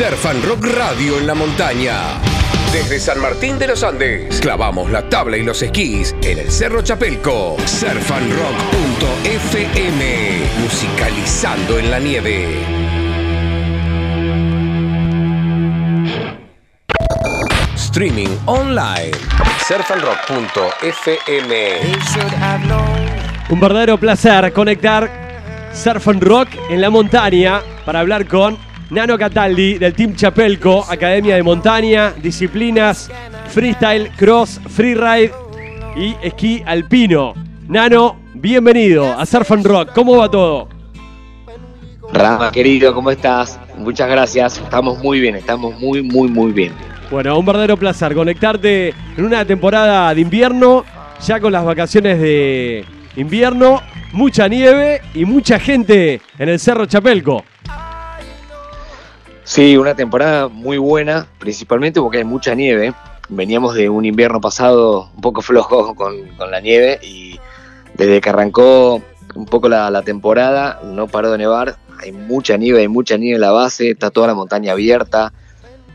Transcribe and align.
Surf 0.00 0.24
Rock 0.46 0.64
Radio 0.78 1.18
en 1.18 1.26
la 1.26 1.34
montaña. 1.34 2.18
Desde 2.72 2.98
San 2.98 3.20
Martín 3.20 3.58
de 3.58 3.66
los 3.66 3.82
Andes, 3.82 4.40
clavamos 4.40 4.90
la 4.90 5.06
tabla 5.10 5.36
y 5.36 5.42
los 5.42 5.60
esquís 5.60 6.16
en 6.22 6.38
el 6.38 6.50
Cerro 6.50 6.80
Chapelco. 6.80 7.58
Surfanrock.fm, 7.66 10.40
musicalizando 10.62 11.78
en 11.78 11.90
la 11.90 11.98
nieve. 11.98 12.48
Streaming 17.74 18.34
online. 18.46 19.10
Surfanrock.fm. 19.68 21.80
Un 23.50 23.60
verdadero 23.60 23.98
placer 23.98 24.50
conectar 24.54 25.10
Surf 25.74 26.06
Rock 26.06 26.48
en 26.70 26.80
la 26.80 26.88
montaña 26.88 27.60
para 27.84 28.00
hablar 28.00 28.26
con 28.26 28.69
Nano 28.90 29.16
Cataldi 29.16 29.78
del 29.78 29.94
Team 29.94 30.16
Chapelco, 30.16 30.84
Academia 30.88 31.36
de 31.36 31.44
Montaña, 31.44 32.12
disciplinas 32.20 33.08
freestyle, 33.50 34.10
cross, 34.16 34.60
freeride 34.68 35.32
y 35.96 36.16
esquí 36.22 36.62
alpino. 36.66 37.34
Nano, 37.68 38.16
bienvenido 38.34 39.12
a 39.12 39.24
Surf 39.26 39.52
and 39.52 39.64
Rock. 39.64 39.92
¿Cómo 39.94 40.16
va 40.16 40.28
todo? 40.28 40.68
Rama, 42.12 42.50
querido, 42.50 42.92
¿cómo 42.92 43.12
estás? 43.12 43.60
Muchas 43.78 44.08
gracias. 44.10 44.58
Estamos 44.58 44.98
muy 44.98 45.20
bien, 45.20 45.36
estamos 45.36 45.78
muy, 45.78 46.02
muy, 46.02 46.28
muy 46.28 46.50
bien. 46.50 46.72
Bueno, 47.12 47.38
un 47.38 47.46
verdadero 47.46 47.76
placer 47.76 48.12
conectarte 48.12 48.92
en 49.16 49.24
una 49.24 49.44
temporada 49.44 50.12
de 50.12 50.20
invierno, 50.20 50.84
ya 51.24 51.38
con 51.38 51.52
las 51.52 51.64
vacaciones 51.64 52.20
de 52.20 52.84
invierno, 53.14 53.82
mucha 54.12 54.48
nieve 54.48 55.00
y 55.14 55.24
mucha 55.24 55.60
gente 55.60 56.20
en 56.38 56.48
el 56.48 56.58
Cerro 56.58 56.86
Chapelco. 56.86 57.44
Sí, 59.50 59.76
una 59.76 59.96
temporada 59.96 60.46
muy 60.46 60.78
buena, 60.78 61.26
principalmente 61.40 62.00
porque 62.00 62.18
hay 62.18 62.24
mucha 62.24 62.54
nieve. 62.54 62.94
Veníamos 63.28 63.74
de 63.74 63.88
un 63.88 64.04
invierno 64.04 64.40
pasado 64.40 65.10
un 65.12 65.20
poco 65.20 65.42
flojo 65.42 65.92
con, 65.96 66.14
la 66.38 66.60
nieve 66.60 67.00
y 67.02 67.40
desde 67.94 68.20
que 68.20 68.30
arrancó 68.30 69.02
un 69.34 69.46
poco 69.46 69.68
la, 69.68 70.02
temporada 70.02 70.78
no 70.84 71.08
paró 71.08 71.32
de 71.32 71.38
nevar. 71.38 71.74
Hay 71.98 72.12
mucha 72.12 72.56
nieve, 72.56 72.82
hay 72.82 72.86
mucha 72.86 73.16
nieve 73.16 73.34
en 73.34 73.40
la 73.40 73.50
base, 73.50 73.90
está 73.90 74.12
toda 74.12 74.28
la 74.28 74.34
montaña 74.34 74.70
abierta. 74.70 75.32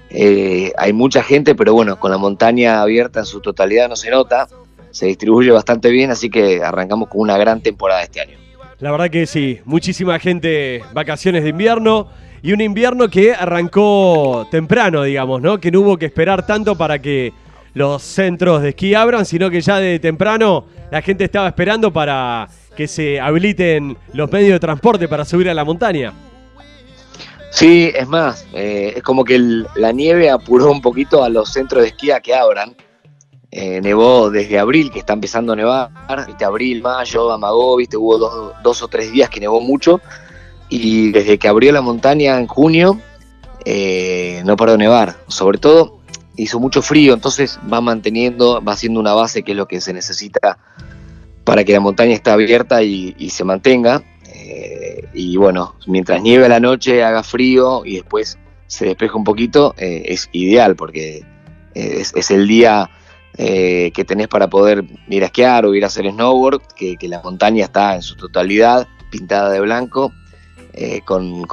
Eh, 0.09 0.73
hay 0.77 0.91
mucha 0.91 1.23
gente, 1.23 1.55
pero 1.55 1.73
bueno, 1.73 1.97
con 1.97 2.11
la 2.11 2.17
montaña 2.17 2.81
abierta 2.81 3.19
en 3.19 3.25
su 3.25 3.39
totalidad 3.39 3.87
no 3.87 3.95
se 3.95 4.09
nota. 4.09 4.49
Se 4.91 5.05
distribuye 5.05 5.51
bastante 5.51 5.91
bien, 5.91 6.11
así 6.11 6.29
que 6.29 6.61
arrancamos 6.61 7.07
con 7.07 7.21
una 7.21 7.37
gran 7.37 7.61
temporada 7.61 8.03
este 8.03 8.19
año. 8.19 8.37
La 8.79 8.91
verdad 8.91 9.09
que 9.09 9.25
sí, 9.25 9.61
muchísima 9.63 10.19
gente, 10.19 10.83
vacaciones 10.93 11.43
de 11.43 11.51
invierno 11.51 12.09
y 12.45 12.53
un 12.53 12.61
invierno 12.61 13.09
que 13.09 13.33
arrancó 13.33 14.47
temprano, 14.51 15.01
digamos, 15.01 15.41
¿no? 15.41 15.59
Que 15.59 15.71
no 15.71 15.81
hubo 15.81 15.97
que 15.97 16.05
esperar 16.05 16.45
tanto 16.45 16.75
para 16.77 16.99
que 16.99 17.33
los 17.73 18.03
centros 18.03 18.61
de 18.61 18.69
esquí 18.69 18.93
abran, 18.93 19.25
sino 19.25 19.49
que 19.49 19.61
ya 19.61 19.79
de 19.79 19.97
temprano 19.97 20.65
la 20.91 21.01
gente 21.01 21.23
estaba 21.23 21.47
esperando 21.47 21.91
para 21.91 22.47
que 22.77 22.87
se 22.87 23.19
habiliten 23.19 23.97
los 24.13 24.31
medios 24.31 24.51
de 24.51 24.59
transporte 24.59 25.07
para 25.07 25.25
subir 25.25 25.49
a 25.49 25.55
la 25.55 25.65
montaña. 25.65 26.13
Sí, 27.49 27.91
es 27.95 28.07
más, 28.07 28.45
eh, 28.53 28.93
es 28.97 29.01
como 29.01 29.23
que 29.23 29.39
la 29.73 29.91
nieve 29.91 30.29
apuró 30.29 30.71
un 30.71 30.83
poquito 30.83 31.23
a 31.23 31.29
los 31.29 31.51
centros 31.51 31.81
de 31.81 31.87
esquí 31.87 32.11
a 32.11 32.19
que 32.19 32.35
abran. 32.35 32.75
Eh, 33.49 33.79
nevó 33.81 34.29
desde 34.29 34.59
abril, 34.59 34.91
que 34.91 34.99
está 34.99 35.13
empezando 35.13 35.53
a 35.53 35.55
nevar, 35.55 35.89
viste, 36.27 36.45
abril, 36.45 36.83
mayo, 36.83 37.31
amagó, 37.31 37.77
viste, 37.77 37.97
hubo 37.97 38.19
dos, 38.19 38.53
dos 38.61 38.83
o 38.83 38.87
tres 38.87 39.11
días 39.11 39.31
que 39.31 39.39
nevó 39.39 39.61
mucho 39.61 39.99
y 40.69 41.11
desde 41.11 41.37
que 41.37 41.47
abrió 41.47 41.71
la 41.71 41.81
montaña 41.81 42.37
en 42.39 42.47
junio 42.47 42.99
eh, 43.65 44.41
no 44.45 44.55
paró 44.55 44.73
de 44.73 44.77
nevar. 44.77 45.15
Sobre 45.27 45.57
todo 45.57 45.99
hizo 46.37 46.59
mucho 46.59 46.81
frío, 46.81 47.13
entonces 47.13 47.59
va 47.71 47.81
manteniendo, 47.81 48.61
va 48.63 48.73
haciendo 48.73 48.99
una 48.99 49.13
base 49.13 49.43
que 49.43 49.51
es 49.51 49.57
lo 49.57 49.67
que 49.67 49.81
se 49.81 49.93
necesita 49.93 50.57
para 51.43 51.63
que 51.63 51.73
la 51.73 51.79
montaña 51.79 52.13
esté 52.13 52.29
abierta 52.29 52.83
y, 52.83 53.29
se 53.29 53.43
mantenga. 53.43 54.03
Eh, 54.33 55.07
y 55.13 55.37
bueno, 55.37 55.75
mientras 55.87 56.21
nieve 56.21 56.49
la 56.49 56.59
noche, 56.59 57.03
haga 57.03 57.23
frío 57.23 57.83
y 57.85 57.95
después 57.95 58.37
se 58.67 58.85
despeja 58.85 59.15
un 59.15 59.23
poquito, 59.23 59.73
eh, 59.77 60.03
es 60.05 60.29
ideal 60.31 60.75
porque 60.75 61.23
es, 61.73 62.31
el 62.31 62.47
día 62.47 62.89
que 63.37 64.05
tenés 64.07 64.27
para 64.27 64.49
poder 64.49 64.85
ir 65.09 65.23
a 65.23 65.25
esquiar 65.25 65.65
o 65.65 65.75
ir 65.75 65.83
a 65.83 65.87
hacer 65.87 66.09
snowboard, 66.09 66.61
que 66.75 66.97
la 67.07 67.21
montaña 67.21 67.65
está 67.65 67.95
en 67.95 68.01
su 68.01 68.15
totalidad 68.15 68.87
pintada 69.11 69.49
de 69.49 69.59
blanco 69.59 70.11
eh, 70.77 71.01
con, 71.05 71.43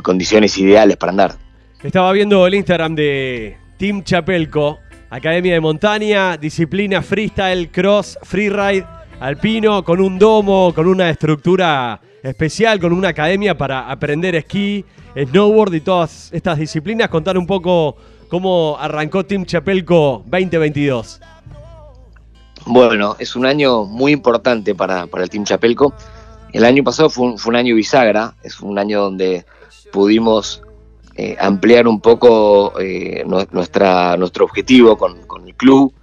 condiciones 0.00 0.58
ideales 0.58 0.96
para 0.96 1.10
andar. 1.10 1.34
Estaba 1.82 2.10
viendo 2.10 2.44
el 2.46 2.54
Instagram 2.54 2.96
de 2.96 3.56
Team 3.76 4.02
Chapelco, 4.02 4.80
Academia 5.08 5.54
de 5.54 5.60
Montaña, 5.60 6.36
disciplina 6.36 7.00
freestyle, 7.00 7.70
cross, 7.70 8.18
freeride, 8.22 8.84
alpino, 9.20 9.84
con 9.84 10.00
un 10.00 10.18
domo, 10.18 10.72
con 10.74 10.88
una 10.88 11.10
estructura 11.10 12.00
especial, 12.24 12.80
con 12.80 12.92
una 12.92 13.10
academia 13.10 13.56
para 13.56 13.88
aprender 13.88 14.34
esquí, 14.34 14.84
snowboard 15.16 15.74
y 15.74 15.80
todas 15.80 16.32
estas 16.32 16.58
disciplinas. 16.58 17.08
Contar 17.08 17.38
un 17.38 17.46
poco 17.46 17.96
cómo 18.28 18.76
arrancó 18.80 19.24
Team 19.24 19.44
Chapelco 19.44 20.24
2022. 20.26 21.20
Bueno, 22.66 23.14
es 23.20 23.36
un 23.36 23.46
año 23.46 23.84
muy 23.84 24.10
importante 24.10 24.74
para, 24.74 25.06
para 25.06 25.22
el 25.22 25.30
Team 25.30 25.44
Chapelco. 25.44 25.94
El 26.52 26.64
año 26.64 26.84
pasado 26.84 27.08
fue 27.08 27.34
un, 27.34 27.56
año 27.56 27.74
bisagra, 27.74 28.34
es 28.42 28.60
un 28.60 28.78
año 28.78 29.02
donde 29.02 29.46
pudimos 29.90 30.62
eh, 31.16 31.36
ampliar 31.40 31.88
un 31.88 32.00
poco 32.00 32.78
eh, 32.78 33.24
nuestro 33.24 34.44
objetivo 34.44 34.98
con, 34.98 35.16
el 35.46 35.54
club, 35.54 35.94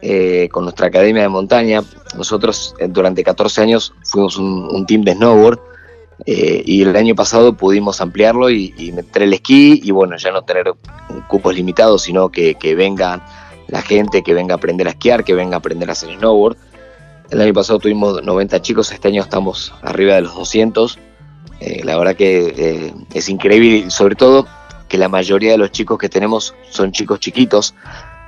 eh, 0.00 0.48
con 0.50 0.64
nuestra 0.64 0.86
academia 0.86 1.22
de 1.22 1.28
montaña. 1.28 1.82
Nosotros 2.16 2.74
durante 2.88 3.22
14 3.22 3.60
años 3.60 3.92
fuimos 4.04 4.38
un, 4.38 4.86
team 4.86 5.02
de 5.02 5.12
snowboard 5.12 5.60
y 6.24 6.82
el 6.82 6.96
año 6.96 7.14
pasado 7.14 7.54
pudimos 7.54 8.00
ampliarlo 8.00 8.48
y, 8.48 8.92
meter 8.94 9.24
el 9.24 9.34
esquí 9.34 9.80
y 9.84 9.90
bueno, 9.90 10.16
ya 10.16 10.30
no 10.30 10.42
tener 10.42 10.72
cupos 11.28 11.54
limitados, 11.54 12.02
sino 12.02 12.30
que, 12.30 12.54
que 12.54 12.74
venga 12.74 13.26
la 13.68 13.82
gente, 13.82 14.22
que 14.22 14.32
venga 14.32 14.54
a 14.54 14.56
aprender 14.56 14.86
a 14.86 14.90
esquiar, 14.90 15.24
que 15.24 15.34
venga 15.34 15.56
a 15.56 15.58
aprender 15.58 15.90
a 15.90 15.92
hacer 15.92 16.14
snowboard. 16.16 16.56
El 17.32 17.40
año 17.40 17.54
pasado 17.54 17.78
tuvimos 17.78 18.22
90 18.22 18.60
chicos, 18.60 18.92
este 18.92 19.08
año 19.08 19.22
estamos 19.22 19.72
arriba 19.80 20.16
de 20.16 20.20
los 20.20 20.34
200. 20.34 20.98
Eh, 21.60 21.80
la 21.82 21.96
verdad 21.96 22.14
que 22.14 22.54
eh, 22.54 22.94
es 23.14 23.30
increíble, 23.30 23.90
sobre 23.90 24.16
todo 24.16 24.46
que 24.86 24.98
la 24.98 25.08
mayoría 25.08 25.52
de 25.52 25.56
los 25.56 25.72
chicos 25.72 25.98
que 25.98 26.10
tenemos 26.10 26.54
son 26.68 26.92
chicos 26.92 27.20
chiquitos, 27.20 27.74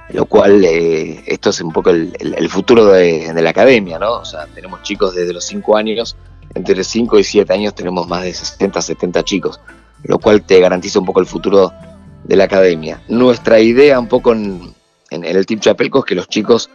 lo 0.09 0.25
cual 0.25 0.65
eh, 0.65 1.23
esto 1.27 1.51
es 1.51 1.61
un 1.61 1.71
poco 1.71 1.91
el, 1.91 2.49
futuro 2.49 2.87
de, 2.87 3.31
la 3.35 3.51
academia, 3.51 3.99
¿no? 3.99 4.11
O 4.11 4.25
sea, 4.25 4.47
tenemos 4.47 4.83
chicos 4.83 5.15
desde 5.15 5.35
los 5.35 5.45
5 5.45 5.77
años, 5.77 6.17
entre 6.55 6.83
5 6.83 7.19
y 7.19 7.25
7 7.25 7.53
años 7.53 7.75
tenemos 7.75 8.09
más 8.09 8.23
de 8.23 8.33
60, 8.33 8.81
70 8.81 9.23
chicos, 9.23 9.61
lo 10.05 10.19
cual 10.19 10.41
te 10.41 10.59
garantiza 10.61 10.99
un 10.99 11.05
poco 11.05 11.21
el 11.21 11.27
futuro 11.27 11.75
de 12.23 12.37
la 12.37 12.45
academia. 12.45 13.03
Nuestra 13.09 13.61
idea 13.61 14.01
un 14.01 14.09
poco 14.09 14.33
en, 14.33 14.73
en 15.11 15.25
el 15.25 15.45
Team 15.45 15.61
Chapelco 15.61 15.99
es 15.99 16.05
que 16.07 16.15
los 16.15 16.27
chicos 16.27 16.71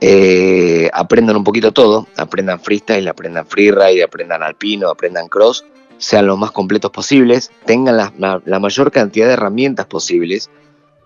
eh, 0.00 0.90
aprendan 0.92 1.36
un 1.36 1.44
poquito 1.44 1.72
todo, 1.72 2.06
aprendan 2.16 2.60
freestyle, 2.60 3.08
aprendan 3.08 3.46
freeride, 3.46 4.02
aprendan 4.02 4.42
alpino, 4.42 4.90
aprendan 4.90 5.28
cross, 5.28 5.64
sean 5.98 6.26
lo 6.26 6.36
más 6.36 6.50
completos 6.50 6.90
posibles, 6.90 7.50
tengan 7.64 7.96
la, 7.96 8.60
mayor 8.60 8.90
cantidad 8.92 9.26
de 9.26 9.32
herramientas 9.32 9.86
posibles 9.86 10.50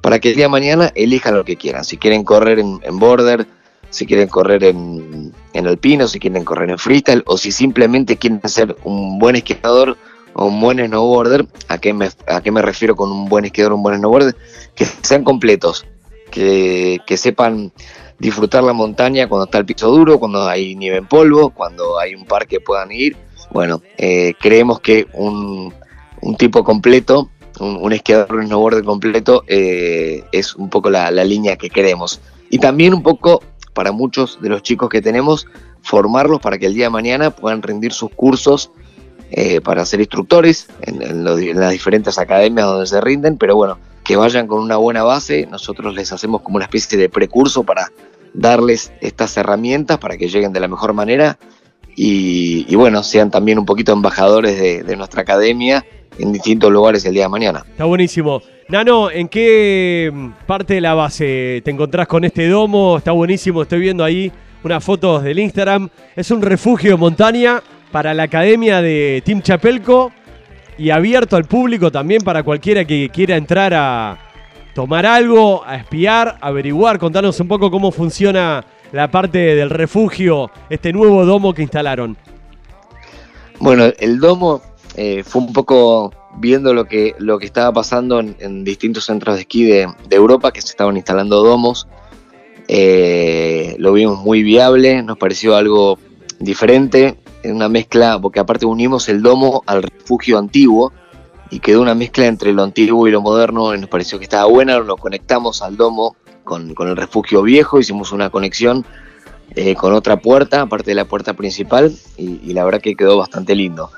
para 0.00 0.18
que 0.18 0.30
el 0.30 0.36
día 0.36 0.46
de 0.46 0.50
mañana 0.50 0.92
elijan 0.94 1.34
lo 1.34 1.44
que 1.44 1.56
quieran. 1.56 1.84
Si 1.84 1.98
quieren 1.98 2.24
correr 2.24 2.58
en, 2.58 2.98
border, 2.98 3.46
si 3.90 4.06
quieren 4.06 4.28
correr 4.28 4.64
en, 4.64 5.32
alpino, 5.54 6.08
si 6.08 6.18
quieren 6.18 6.44
correr 6.44 6.70
en 6.70 6.78
freestyle 6.78 7.22
o 7.26 7.36
si 7.36 7.52
simplemente 7.52 8.16
quieren 8.16 8.40
ser 8.48 8.76
un 8.82 9.18
buen 9.18 9.36
esquiador 9.36 9.96
o 10.32 10.46
un 10.46 10.60
buen 10.60 10.84
snowboarder, 10.84 11.46
¿a 11.68 11.78
qué 11.78 11.92
me, 11.92 12.08
a 12.26 12.40
qué 12.40 12.50
me 12.50 12.62
refiero 12.62 12.96
con 12.96 13.12
un 13.12 13.28
buen 13.28 13.44
esquiador 13.44 13.72
o 13.72 13.76
un 13.76 13.82
buen 13.82 13.98
snowboarder? 13.98 14.34
Que 14.74 14.86
sean 14.86 15.22
completos, 15.22 15.86
que, 16.30 16.98
que 17.06 17.16
sepan 17.16 17.72
disfrutar 18.20 18.62
la 18.62 18.74
montaña 18.74 19.26
cuando 19.28 19.46
está 19.46 19.58
el 19.58 19.64
piso 19.64 19.90
duro, 19.90 20.20
cuando 20.20 20.46
hay 20.46 20.76
nieve 20.76 20.98
en 20.98 21.06
polvo, 21.06 21.50
cuando 21.50 21.98
hay 21.98 22.14
un 22.14 22.26
parque 22.26 22.56
que 22.56 22.60
puedan 22.60 22.92
ir. 22.92 23.16
Bueno, 23.50 23.82
eh, 23.96 24.34
creemos 24.38 24.80
que 24.80 25.06
un, 25.14 25.72
tipo 26.38 26.62
completo, 26.62 27.30
un, 27.58 27.92
esquiador, 27.92 28.36
un 28.36 28.46
snowboarder 28.46 28.84
completo, 28.84 29.42
eh, 29.48 30.22
es 30.32 30.54
un 30.54 30.68
poco 30.68 30.90
la, 30.90 31.10
línea 31.10 31.56
que 31.56 31.70
queremos. 31.70 32.20
Y 32.50 32.58
también 32.58 32.94
un 32.94 33.02
poco 33.02 33.42
para 33.72 33.90
muchos 33.90 34.40
de 34.40 34.50
los 34.50 34.62
chicos 34.62 34.90
que 34.90 35.00
tenemos, 35.00 35.46
formarlos 35.82 36.40
para 36.40 36.58
que 36.58 36.66
el 36.66 36.74
día 36.74 36.84
de 36.84 36.90
mañana 36.90 37.30
puedan 37.30 37.62
rendir 37.62 37.92
sus 37.92 38.10
cursos 38.10 38.70
eh, 39.30 39.60
para 39.60 39.86
ser 39.86 40.00
instructores 40.00 40.68
en, 40.82 41.00
en, 41.00 41.24
las 41.24 41.70
diferentes 41.70 42.18
academias 42.18 42.66
donde 42.66 42.86
se 42.86 43.00
rinden, 43.00 43.38
pero 43.38 43.56
bueno, 43.56 43.78
que 44.04 44.16
vayan 44.16 44.46
con 44.48 44.60
una 44.60 44.76
buena 44.76 45.04
base, 45.04 45.46
nosotros 45.46 45.94
les 45.94 46.12
hacemos 46.12 46.42
como 46.42 46.56
una 46.56 46.64
especie 46.64 46.98
de 46.98 47.08
precurso 47.08 47.62
para 47.62 47.92
darles 48.34 48.92
estas 49.00 49.36
herramientas 49.36 49.98
para 49.98 50.16
que 50.16 50.28
lleguen 50.28 50.52
de 50.52 50.60
la 50.60 50.68
mejor 50.68 50.92
manera 50.92 51.38
y, 51.96 52.74
bueno, 52.76 53.02
sean 53.02 53.30
también 53.30 53.58
un 53.58 53.66
poquito 53.66 53.92
embajadores 53.92 54.86
de, 54.86 54.96
nuestra 54.96 55.22
academia 55.22 55.84
en 56.18 56.32
distintos 56.32 56.70
lugares 56.72 57.04
el 57.04 57.12
día 57.12 57.24
de 57.24 57.28
mañana. 57.28 57.64
Está 57.68 57.84
buenísimo. 57.84 58.42
Nano, 58.68 59.10
¿en 59.10 59.28
qué 59.28 60.12
parte 60.46 60.74
de 60.74 60.80
la 60.80 60.94
base 60.94 61.60
te 61.64 61.70
encontrás 61.70 62.06
con 62.06 62.24
este 62.24 62.48
domo? 62.48 62.96
Está 62.96 63.12
buenísimo, 63.12 63.62
estoy 63.62 63.80
viendo 63.80 64.04
ahí 64.04 64.32
unas 64.62 64.82
fotos 64.82 65.22
del 65.22 65.38
Instagram. 65.40 65.90
Es 66.16 66.30
un 66.30 66.40
refugio 66.40 66.92
de 66.92 66.96
montaña 66.96 67.62
para 67.90 68.14
la 68.14 68.22
academia 68.24 68.80
de 68.80 69.22
Team 69.24 69.42
Chapelco 69.42 70.12
y 70.78 70.90
abierto 70.90 71.36
al 71.36 71.44
público 71.44 71.90
también 71.90 72.22
para 72.22 72.42
cualquiera 72.42 72.84
que 72.84 73.10
quiera 73.12 73.36
entrar 73.36 73.74
a 73.74 74.29
tomar 74.74 75.06
algo, 75.06 75.64
a 75.64 75.76
espiar, 75.76 76.38
averiguar, 76.40 76.98
contarnos 76.98 77.38
un 77.40 77.48
poco 77.48 77.70
cómo 77.70 77.90
funciona 77.90 78.64
la 78.92 79.10
parte 79.10 79.38
del 79.38 79.70
refugio, 79.70 80.50
este 80.68 80.92
nuevo 80.92 81.24
domo 81.24 81.54
que 81.54 81.62
instalaron. 81.62 82.16
Bueno, 83.58 83.84
el 83.98 84.18
domo 84.18 84.62
eh, 84.96 85.22
fue 85.22 85.42
un 85.42 85.52
poco 85.52 86.12
viendo 86.36 86.72
lo 86.74 86.86
que, 86.86 87.14
lo 87.18 87.38
que 87.38 87.46
estaba 87.46 87.72
pasando 87.72 88.20
en, 88.20 88.64
distintos 88.64 89.04
centros 89.04 89.36
de 89.36 89.42
esquí 89.42 89.64
de, 89.64 89.88
Europa 90.10 90.52
que 90.52 90.62
se 90.62 90.68
estaban 90.68 90.96
instalando 90.96 91.42
domos. 91.42 91.86
Eh, 92.68 93.74
lo 93.78 93.92
vimos 93.92 94.20
muy 94.20 94.42
viable, 94.42 95.02
nos 95.02 95.18
pareció 95.18 95.56
algo 95.56 95.98
diferente, 96.38 97.18
en 97.42 97.56
una 97.56 97.68
mezcla, 97.68 98.18
porque 98.20 98.40
aparte 98.40 98.66
unimos 98.66 99.08
el 99.08 99.22
domo 99.22 99.62
al 99.66 99.82
refugio 99.82 100.38
antiguo 100.38 100.92
y 101.50 101.60
quedó 101.60 101.82
una 101.82 101.94
mezcla 101.94 102.26
entre 102.26 102.52
lo 102.52 102.62
antiguo 102.62 103.08
y 103.08 103.10
lo 103.10 103.20
moderno, 103.20 103.74
y 103.74 103.78
nos 103.78 103.90
pareció 103.90 104.18
que 104.18 104.24
estaba 104.24 104.46
buena, 104.46 104.78
lo 104.78 104.96
conectamos 104.96 105.62
al 105.62 105.76
domo 105.76 106.16
con, 106.44 106.74
el 106.78 106.96
refugio 106.96 107.42
viejo, 107.42 107.78
hicimos 107.78 108.12
una 108.12 108.30
conexión 108.30 108.84
eh, 109.56 109.74
con 109.74 109.92
otra 109.92 110.20
puerta, 110.20 110.62
aparte 110.62 110.92
de 110.92 110.94
la 110.94 111.04
puerta 111.04 111.34
principal, 111.34 111.94
y, 112.16 112.52
la 112.52 112.64
verdad 112.64 112.80
que 112.80 112.94
quedó 112.94 113.18
bastante 113.18 113.54
lindo. 113.54 113.90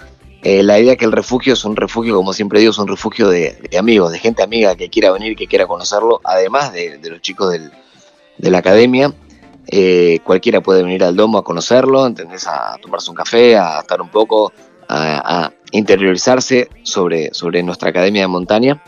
Eh, 0.42 0.62
la 0.62 0.80
idea 0.80 0.96
que 0.96 1.04
el 1.04 1.12
refugio 1.12 1.52
es 1.52 1.64
un 1.64 1.76
refugio, 1.76 2.16
como 2.16 2.32
siempre 2.32 2.58
digo, 2.58 2.72
es 2.72 2.78
un 2.78 2.88
refugio 2.88 3.28
de, 3.28 3.56
amigos, 3.78 4.10
de 4.12 4.18
gente 4.18 4.42
amiga 4.42 4.74
que 4.74 4.88
quiera 4.88 5.12
venir, 5.12 5.36
que 5.36 5.46
quiera 5.46 5.66
conocerlo, 5.66 6.20
además 6.24 6.72
de, 6.72 6.98
los 7.04 7.20
chicos 7.20 7.52
de 7.52 8.50
la 8.50 8.58
academia. 8.58 9.14
Eh, 9.68 10.20
cualquiera 10.24 10.60
puede 10.60 10.82
venir 10.82 11.04
al 11.04 11.14
domo 11.14 11.38
a 11.38 11.44
conocerlo, 11.44 12.06
¿entendés? 12.06 12.46
A 12.46 12.76
tomarse 12.82 13.10
un 13.10 13.16
café, 13.16 13.56
a 13.56 13.80
estar 13.80 14.00
un 14.02 14.08
poco, 14.08 14.52
a, 14.92 15.52
interiorizarse 15.74 16.68
sobre, 16.82 17.32
sobre 17.32 17.62
nuestra 17.62 17.88
academia 17.90 18.22
de 18.22 18.28
montaña. 18.28 18.82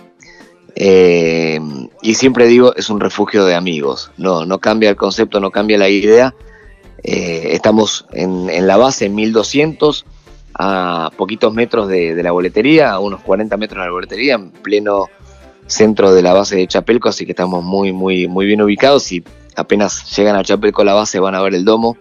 Eh, 0.76 1.58
y 2.02 2.14
siempre 2.14 2.46
digo, 2.46 2.74
es 2.76 2.90
un 2.90 3.00
refugio 3.00 3.46
de 3.46 3.54
amigos, 3.54 4.10
no, 4.18 4.44
no 4.44 4.58
cambia 4.58 4.90
el 4.90 4.96
concepto, 4.96 5.40
no 5.40 5.50
cambia 5.50 5.78
la 5.78 5.88
idea. 5.88 6.34
Eh, 7.02 7.48
estamos 7.52 8.06
en, 8.12 8.66
la 8.66 8.76
base, 8.76 9.06
en 9.06 9.14
1200, 9.14 10.04
a 10.58 11.10
poquitos 11.16 11.54
metros 11.54 11.88
de, 11.88 12.22
la 12.22 12.32
boletería, 12.32 12.92
a 12.92 12.98
unos 12.98 13.22
40 13.22 13.56
metros 13.56 13.80
de 13.80 13.86
la 13.86 13.92
boletería, 13.92 14.34
en 14.34 14.50
pleno 14.50 15.06
centro 15.66 16.12
de 16.12 16.22
la 16.22 16.34
base 16.34 16.56
de 16.56 16.66
Chapelco, 16.66 17.08
así 17.08 17.24
que 17.24 17.32
estamos 17.32 17.64
muy, 17.64 17.92
muy, 17.92 18.28
muy 18.28 18.44
bien 18.44 18.60
ubicados 18.60 19.10
y 19.12 19.24
apenas 19.56 20.14
llegan 20.14 20.36
a 20.36 20.44
Chapelco 20.44 20.84
la 20.84 20.92
base 20.92 21.18
van 21.18 21.34
a 21.34 21.42
ver 21.42 21.54
el 21.54 21.64
domo. 21.64 21.96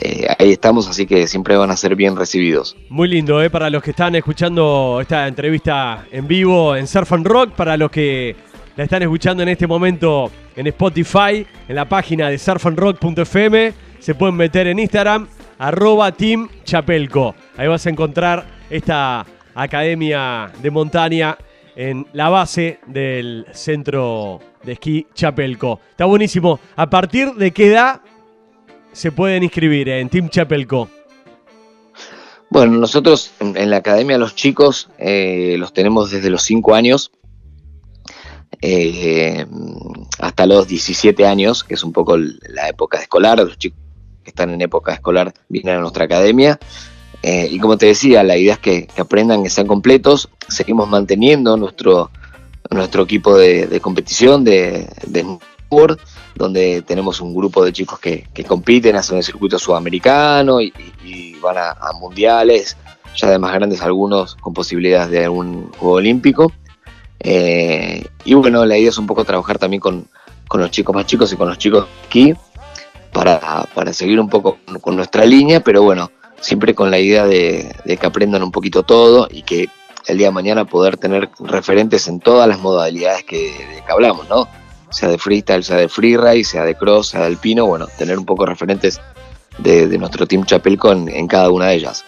Eh, 0.00 0.26
ahí 0.38 0.52
estamos, 0.52 0.88
así 0.88 1.06
que 1.06 1.26
siempre 1.26 1.56
van 1.56 1.70
a 1.70 1.76
ser 1.76 1.96
bien 1.96 2.16
recibidos. 2.16 2.76
Muy 2.88 3.08
lindo, 3.08 3.42
¿eh? 3.42 3.50
para 3.50 3.68
los 3.70 3.82
que 3.82 3.90
están 3.90 4.14
escuchando 4.14 4.98
esta 5.00 5.28
entrevista 5.28 6.06
en 6.10 6.26
vivo 6.26 6.74
en 6.74 6.86
Surf 6.86 7.12
and 7.12 7.26
Rock, 7.26 7.52
para 7.52 7.76
los 7.76 7.90
que 7.90 8.34
la 8.76 8.84
están 8.84 9.02
escuchando 9.02 9.42
en 9.42 9.50
este 9.50 9.66
momento 9.66 10.30
en 10.56 10.66
Spotify, 10.68 11.46
en 11.68 11.74
la 11.74 11.88
página 11.88 12.28
de 12.28 12.38
surfandrock.fm, 12.38 13.72
se 13.98 14.14
pueden 14.14 14.36
meter 14.36 14.66
en 14.66 14.78
Instagram, 14.78 15.28
arroba 15.58 16.12
Team. 16.12 16.48
Ahí 17.56 17.68
vas 17.68 17.86
a 17.86 17.90
encontrar 17.90 18.46
esta 18.70 19.26
academia 19.54 20.50
de 20.62 20.70
montaña 20.70 21.36
en 21.76 22.06
la 22.12 22.28
base 22.28 22.80
del 22.86 23.46
centro 23.52 24.40
de 24.62 24.72
esquí 24.72 25.06
Chapelco. 25.14 25.80
Está 25.90 26.04
buenísimo. 26.04 26.58
¿A 26.76 26.88
partir 26.88 27.32
de 27.34 27.50
qué 27.50 27.68
edad 27.68 28.00
se 28.92 29.12
pueden 29.12 29.42
inscribir 29.42 29.88
en 29.88 30.08
Team 30.08 30.28
Chapelco? 30.28 30.88
Bueno, 32.50 32.78
nosotros 32.78 33.32
en, 33.40 33.70
la 33.70 33.78
academia 33.78 34.18
los 34.18 34.34
chicos 34.34 34.90
eh, 34.98 35.56
los 35.58 35.72
tenemos 35.72 36.10
desde 36.10 36.28
los 36.28 36.42
5 36.42 36.74
años 36.74 37.10
eh, 38.60 39.44
hasta 40.20 40.46
los 40.46 40.68
17 40.68 41.26
años, 41.26 41.64
que 41.64 41.74
es 41.74 41.82
un 41.82 41.92
poco 41.92 42.16
la 42.16 42.68
época 42.68 42.98
escolar. 42.98 43.38
Los 43.38 43.58
chicos 43.58 43.78
que 44.22 44.30
están 44.30 44.50
en 44.50 44.60
época 44.60 44.92
escolar 44.92 45.34
vienen 45.48 45.76
a 45.76 45.80
nuestra 45.80 46.04
academia. 46.04 46.60
Eh, 47.22 47.48
y 47.50 47.58
como 47.58 47.76
te 47.76 47.86
decía, 47.86 48.22
la 48.22 48.36
idea 48.36 48.54
es 48.54 48.58
que, 48.58 48.88
aprendan, 48.98 49.42
que 49.42 49.50
sean 49.50 49.66
completos. 49.66 50.28
Seguimos 50.48 50.88
manteniendo 50.88 51.56
nuestro, 51.56 52.10
nuestro 52.70 53.02
equipo 53.02 53.36
de, 53.36 53.80
competición 53.80 54.44
de, 54.44 54.88
de 55.06 55.38
donde 56.34 56.82
tenemos 56.82 57.20
un 57.20 57.34
grupo 57.34 57.64
de 57.64 57.72
chicos 57.72 57.98
que, 57.98 58.26
compiten, 58.46 58.96
hacen 58.96 59.18
el 59.18 59.24
circuito 59.24 59.58
sudamericano 59.58 60.60
y, 60.60 60.72
van 61.40 61.56
a, 61.58 61.92
mundiales, 61.98 62.76
ya 63.16 63.28
de 63.28 63.38
más 63.38 63.52
grandes 63.52 63.82
algunos 63.82 64.36
con 64.36 64.54
posibilidades 64.54 65.10
de 65.10 65.24
algún 65.24 65.72
juego 65.72 65.96
olímpico. 65.96 66.52
Eh, 67.18 68.06
y 68.24 68.34
bueno, 68.34 68.64
la 68.64 68.78
idea 68.78 68.90
es 68.90 68.98
un 68.98 69.06
poco 69.06 69.24
trabajar 69.24 69.58
también 69.58 69.80
con, 69.80 70.06
los 70.54 70.70
chicos 70.70 70.94
más 70.94 71.06
chicos 71.06 71.32
y 71.32 71.36
con 71.36 71.48
los 71.48 71.58
chicos 71.58 71.86
aquí 72.06 72.34
para, 73.12 73.66
seguir 73.92 74.20
un 74.20 74.28
poco 74.28 74.58
con, 74.80 74.96
nuestra 74.96 75.24
línea, 75.24 75.60
pero 75.60 75.82
bueno, 75.82 76.10
siempre 76.40 76.74
con 76.74 76.90
la 76.90 76.98
idea 76.98 77.26
de, 77.26 77.74
que 77.84 78.06
aprendan 78.06 78.42
un 78.42 78.52
poquito 78.52 78.82
todo 78.82 79.28
y 79.30 79.42
que 79.42 79.68
el 80.06 80.18
día 80.18 80.28
de 80.28 80.32
mañana 80.32 80.64
poder 80.64 80.96
tener 80.96 81.30
referentes 81.40 82.06
en 82.06 82.20
todas 82.20 82.48
las 82.48 82.60
modalidades 82.60 83.24
que, 83.24 83.82
que 83.84 83.92
hablamos, 83.92 84.28
¿no? 84.28 84.46
Sea 84.92 85.08
de 85.08 85.18
freestyle, 85.18 85.64
sea 85.64 85.76
de 85.76 85.88
freeride, 85.88 86.44
sea 86.44 86.64
de 86.64 86.74
cross, 86.74 87.08
sea 87.08 87.20
de 87.20 87.26
alpino, 87.26 87.66
bueno, 87.66 87.86
tener 87.98 88.18
un 88.18 88.24
poco 88.24 88.46
referentes 88.46 89.00
de, 89.58 89.98
nuestro 89.98 90.26
Team 90.26 90.44
Chapelco 90.44 90.92
en, 90.92 91.26
cada 91.26 91.50
una 91.50 91.66
de 91.68 91.74
ellas. 91.74 92.04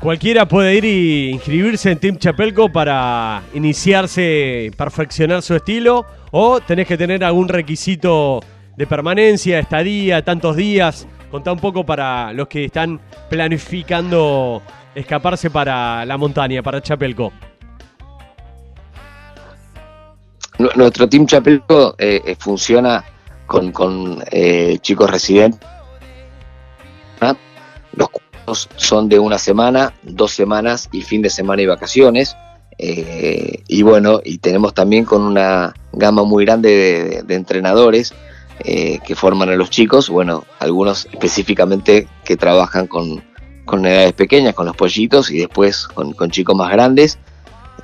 Cualquiera 0.00 0.46
puede 0.46 0.76
ir 0.76 0.84
y 0.84 1.30
inscribirse 1.30 1.90
en 1.90 1.98
Team 1.98 2.18
Chapelco 2.18 2.70
para 2.70 3.42
iniciarse, 3.54 4.70
perfeccionar 4.76 5.42
su 5.42 5.56
estilo, 5.56 6.06
o 6.30 6.60
tenés 6.60 6.86
que 6.86 6.96
tener 6.96 7.24
algún 7.24 7.48
requisito 7.48 8.40
de 8.76 8.86
permanencia, 8.86 9.58
estadía, 9.58 10.24
tantos 10.24 10.54
días. 10.54 11.08
Contá 11.30 11.52
un 11.52 11.58
poco 11.58 11.84
para 11.84 12.32
los 12.32 12.46
que 12.46 12.66
están 12.66 13.00
planificando 13.28 14.62
escaparse 14.94 15.50
para 15.50 16.04
la 16.04 16.16
montaña, 16.16 16.62
para 16.62 16.80
Chapelco. 16.80 17.32
Nuestro 20.58 21.08
Team 21.08 21.26
Chapelco 21.26 21.94
eh, 21.98 22.20
eh, 22.24 22.36
funciona 22.36 23.04
con, 23.46 24.22
eh, 24.30 24.78
chicos 24.80 25.10
residentes. 25.10 25.60
Los 27.94 28.08
cursos 28.10 28.68
son 28.76 29.08
de 29.08 29.18
una 29.18 29.38
semana, 29.38 29.94
dos 30.02 30.32
semanas 30.32 30.88
y 30.92 31.02
fin 31.02 31.22
de 31.22 31.30
semana 31.30 31.62
y 31.62 31.66
vacaciones. 31.66 32.36
y 32.78 33.82
bueno, 33.82 34.20
y 34.24 34.38
tenemos 34.38 34.74
también 34.74 35.04
con 35.04 35.22
una 35.22 35.74
gama 35.92 36.22
muy 36.24 36.44
grande 36.44 37.24
de, 37.26 37.34
entrenadores 37.34 38.14
que 38.62 39.14
forman 39.14 39.48
a 39.48 39.56
los 39.56 39.70
chicos, 39.70 40.08
bueno, 40.08 40.44
algunos 40.58 41.06
específicamente 41.12 42.06
que 42.24 42.36
trabajan 42.36 42.86
con, 42.86 43.22
con 43.68 43.86
edades 43.86 44.14
pequeñas, 44.14 44.54
con 44.54 44.66
los 44.66 44.74
pollitos, 44.74 45.30
y 45.30 45.38
después 45.38 45.86
con, 45.86 46.30
chicos 46.30 46.56
más 46.56 46.72
grandes. 46.72 47.18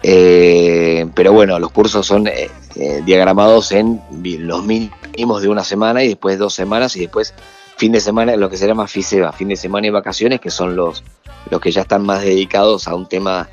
Eh, 0.07 1.07
pero 1.15 1.33
bueno, 1.33 1.59
los 1.59 1.71
cursos 1.71 2.07
son 2.07 2.27
eh, 2.27 2.51
eh, 2.77 3.01
diagramados 3.07 3.73
en 3.73 4.03
los 4.13 4.63
mínimos 4.63 5.41
de 5.41 5.49
una 5.49 5.65
semana 5.65 6.05
y 6.05 6.09
después 6.09 6.39
dos 6.39 6.53
semanas 6.53 6.95
y 6.97 7.01
después 7.01 7.33
fin 7.79 7.91
de 7.91 8.01
semana, 8.01 8.37
lo 8.37 8.51
que 8.51 8.59
se 8.59 8.67
llama 8.67 8.87
FISEBA, 8.87 9.33
fin 9.33 9.49
de 9.49 9.57
semana 9.57 9.87
y 9.87 9.91
vacaciones, 9.91 10.41
que 10.41 10.51
son 10.51 10.77
los, 10.77 11.03
los 11.51 11.59
que 11.59 11.73
ya 11.73 11.81
están 11.81 12.05
más 12.05 12.21
dedicados 12.21 12.87
a 12.87 12.95
un 12.95 13.09
tema 13.09 13.49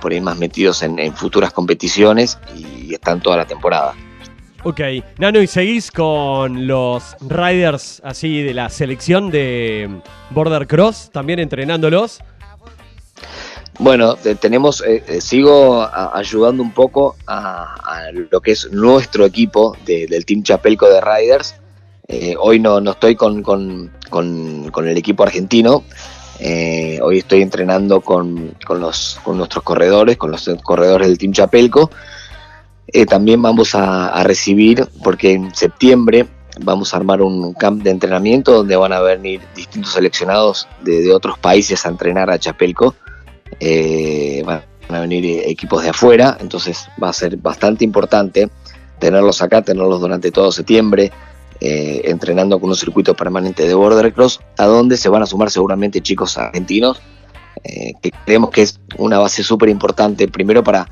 por 0.00 0.12
ahí 0.12 0.20
más 0.20 0.38
metidos 0.38 0.82
en, 0.82 0.98
en 0.98 1.12
futuras 1.14 1.52
competiciones 1.52 2.38
y 2.54 2.94
están 2.94 3.20
toda 3.20 3.38
la 3.38 3.46
temporada. 3.46 3.94
Ok, 4.62 4.80
Nano, 5.18 5.40
¿y 5.40 5.46
seguís 5.46 5.90
con 5.90 6.68
los 6.68 7.16
riders 7.20 8.00
así 8.04 8.42
de 8.42 8.54
la 8.54 8.68
selección 8.68 9.30
de 9.30 10.02
Border 10.30 10.68
Cross, 10.68 11.10
también 11.12 11.40
entrenándolos? 11.40 12.20
Bueno, 13.78 14.16
tenemos, 14.16 14.82
eh, 14.84 15.04
eh, 15.06 15.20
sigo 15.20 15.88
ayudando 16.12 16.62
un 16.62 16.72
poco 16.72 17.16
a, 17.26 18.10
lo 18.30 18.40
que 18.40 18.52
es 18.52 18.70
nuestro 18.72 19.24
equipo 19.24 19.76
del 19.86 20.24
Team 20.24 20.42
Chapelco 20.42 20.88
de 20.88 21.00
Riders. 21.00 21.54
Eh, 22.08 22.34
hoy 22.38 22.58
no, 22.58 22.80
no 22.80 22.92
estoy 22.92 23.14
con, 23.14 23.42
con, 23.42 23.92
con, 24.10 24.88
el 24.88 24.96
equipo 24.96 25.22
argentino, 25.22 25.84
hoy 27.02 27.18
estoy 27.18 27.42
entrenando 27.42 28.00
con, 28.00 28.56
los, 28.68 29.20
con 29.22 29.36
nuestros 29.36 29.62
corredores, 29.62 30.16
con 30.16 30.30
los 30.30 30.48
corredores 30.64 31.08
del 31.08 31.18
Team 31.18 31.32
Chapelco. 31.32 31.90
Eh, 32.90 33.04
también 33.04 33.42
vamos 33.42 33.74
a, 33.74 34.22
recibir, 34.24 34.88
porque 35.04 35.32
en 35.32 35.54
septiembre 35.54 36.26
vamos 36.60 36.94
a 36.94 36.96
armar 36.96 37.20
un 37.20 37.52
camp 37.52 37.82
de 37.82 37.90
entrenamiento 37.90 38.52
donde 38.52 38.76
van 38.76 38.92
a 38.92 39.00
venir 39.00 39.42
distintos 39.54 39.92
seleccionados 39.92 40.66
de, 40.82 41.12
otros 41.12 41.38
países 41.38 41.84
a 41.84 41.90
entrenar 41.90 42.30
a 42.30 42.38
Chapelco. 42.38 42.94
Eh, 43.60 44.42
van 44.44 44.62
a 44.88 45.00
venir 45.00 45.42
equipos 45.46 45.82
de 45.82 45.90
afuera, 45.90 46.38
entonces 46.40 46.88
va 47.02 47.10
a 47.10 47.12
ser 47.12 47.36
bastante 47.36 47.84
importante 47.84 48.48
tenerlos 48.98 49.42
acá, 49.42 49.62
tenerlos 49.62 50.00
durante 50.00 50.30
todo 50.30 50.50
septiembre, 50.52 51.12
eh, 51.60 52.02
entrenando 52.04 52.60
con 52.60 52.70
un 52.70 52.76
circuito 52.76 53.14
permanente 53.14 53.66
de 53.66 53.74
border 53.74 54.12
cross, 54.12 54.40
a 54.56 54.66
donde 54.66 54.96
se 54.96 55.08
van 55.08 55.22
a 55.22 55.26
sumar 55.26 55.50
seguramente 55.50 56.00
chicos 56.00 56.38
argentinos, 56.38 57.00
eh, 57.64 57.92
que 58.00 58.12
creemos 58.24 58.50
que 58.50 58.62
es 58.62 58.80
una 58.96 59.18
base 59.18 59.42
súper 59.42 59.68
importante, 59.68 60.28
primero 60.28 60.62
para 60.62 60.88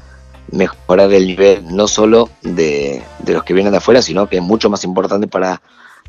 mejorar 0.50 1.12
el 1.12 1.26
nivel 1.26 1.64
no 1.74 1.88
solo 1.88 2.30
de, 2.42 3.02
los 3.26 3.44
que 3.44 3.54
vienen 3.54 3.72
de 3.72 3.78
afuera, 3.78 4.02
sino 4.02 4.28
que 4.28 4.36
es 4.36 4.42
mucho 4.42 4.70
más 4.70 4.84
importante 4.84 5.26
para 5.26 5.60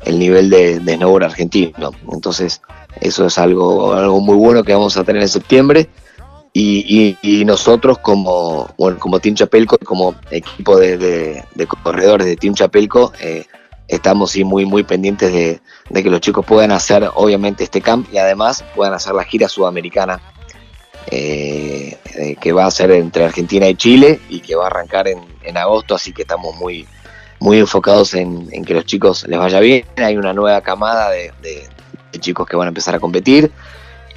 el 0.04 0.18
nivel 0.18 0.50
de, 0.50 0.78
de 0.78 0.94
snowboard 0.94 1.24
argentino. 1.24 1.90
Entonces, 2.12 2.60
eso 3.00 3.26
es 3.26 3.38
algo, 3.38 3.92
algo 3.94 4.20
muy 4.20 4.36
bueno 4.36 4.62
que 4.62 4.72
vamos 4.72 4.96
a 4.96 5.04
tener 5.04 5.22
en 5.22 5.28
septiembre. 5.28 5.88
Y, 6.60 7.44
nosotros 7.44 7.98
como, 7.98 8.68
bueno, 8.76 8.98
como 8.98 9.20
Team 9.20 9.36
Chapelco, 9.36 9.78
como 9.78 10.16
equipo 10.30 10.76
de, 10.76 11.44
corredores 11.84 12.26
de 12.26 12.36
Team 12.36 12.54
Chapelco, 12.54 13.12
eh, 13.20 13.46
estamos 13.86 14.32
sí, 14.32 14.42
muy, 14.42 14.66
muy 14.66 14.82
pendientes 14.82 15.32
de, 15.32 15.60
que 16.02 16.10
los 16.10 16.20
chicos 16.20 16.44
puedan 16.44 16.72
hacer 16.72 17.08
obviamente 17.14 17.62
este 17.62 17.80
camp 17.80 18.12
y 18.12 18.18
además 18.18 18.64
puedan 18.74 18.94
hacer 18.94 19.14
la 19.14 19.24
gira 19.24 19.48
sudamericana 19.48 20.20
eh, 21.10 21.96
eh, 22.16 22.36
que 22.40 22.52
va 22.52 22.66
a 22.66 22.70
ser 22.72 22.90
entre 22.90 23.24
Argentina 23.24 23.68
y 23.68 23.76
Chile 23.76 24.20
y 24.28 24.40
que 24.40 24.56
va 24.56 24.64
a 24.64 24.66
arrancar 24.66 25.06
en, 25.06 25.56
agosto, 25.56 25.94
así 25.94 26.12
que 26.12 26.22
estamos 26.22 26.56
muy, 26.56 26.86
muy 27.38 27.58
enfocados 27.58 28.14
en, 28.14 28.48
que 28.64 28.74
los 28.74 28.84
chicos 28.84 29.26
les 29.28 29.38
vaya 29.38 29.60
bien. 29.60 29.86
Hay 29.96 30.16
una 30.16 30.32
nueva 30.32 30.60
camada 30.60 31.10
de, 31.10 31.32
chicos 32.18 32.48
que 32.48 32.56
van 32.56 32.66
a 32.66 32.70
empezar 32.70 32.96
a 32.96 33.00
competir 33.00 33.52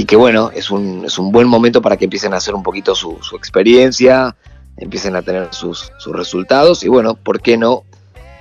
y 0.01 0.05
que 0.05 0.15
bueno, 0.15 0.50
es 0.51 0.72
un, 0.72 1.05
es 1.05 1.20
un 1.20 1.31
buen 1.31 1.48
momento 1.48 1.79
para 1.79 1.96
que 1.96 2.05
empiecen 2.05 2.34
a 2.34 2.38
hacer 2.38 2.55
un 2.55 2.63
poquito 2.63 2.96
su, 2.96 3.20
experiencia, 3.38 4.36
empiecen 4.77 5.15
a 5.15 5.22
tener 5.22 5.50
sus, 5.53 5.91
resultados 6.12 6.84
y 6.84 6.88
bueno, 6.88 7.13
¿por 7.13 7.39
qué 7.39 7.55
no? 7.55 7.84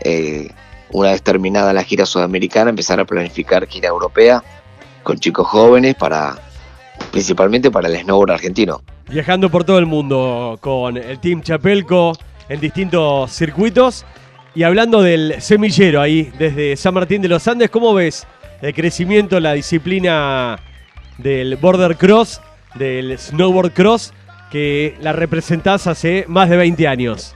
Eh, 0.02 0.48
una 0.90 1.10
vez 1.10 1.20
terminada 1.20 1.74
la 1.74 1.84
gira 1.84 2.06
sudamericana, 2.06 2.70
empezar 2.70 2.98
a 2.98 3.04
planificar 3.04 3.66
gira 3.66 3.88
europea 3.88 4.42
con 5.02 5.18
chicos 5.18 5.48
jóvenes 5.48 5.96
para 5.96 6.38
principalmente 7.10 7.70
para 7.70 7.88
el 7.88 7.98
snowboard 7.98 8.30
argentino. 8.30 8.80
Viajando 9.10 9.50
por 9.50 9.64
todo 9.64 9.78
el 9.78 9.84
mundo 9.84 10.56
con 10.62 10.96
el 10.96 11.20
Team 11.20 11.42
Chapelco 11.42 12.16
en 12.48 12.58
distintos 12.58 13.32
circuitos 13.32 14.06
y 14.54 14.62
hablando 14.62 15.02
del 15.02 15.42
semillero 15.42 16.00
ahí 16.00 16.32
desde 16.38 16.74
San 16.78 16.94
Martín 16.94 17.20
de 17.20 17.28
los 17.28 17.46
Andes, 17.46 17.68
¿cómo 17.68 17.92
ves 17.92 18.26
el 18.62 18.72
crecimiento 18.72 19.38
la 19.40 19.52
disciplina 19.52 20.58
del 21.22 21.56
border 21.56 21.96
cross, 21.96 22.40
del 22.74 23.18
snowboard 23.18 23.72
cross, 23.72 24.12
que 24.50 24.96
la 25.00 25.12
representás 25.12 25.86
hace 25.86 26.24
más 26.28 26.50
de 26.50 26.56
20 26.56 26.88
años? 26.88 27.34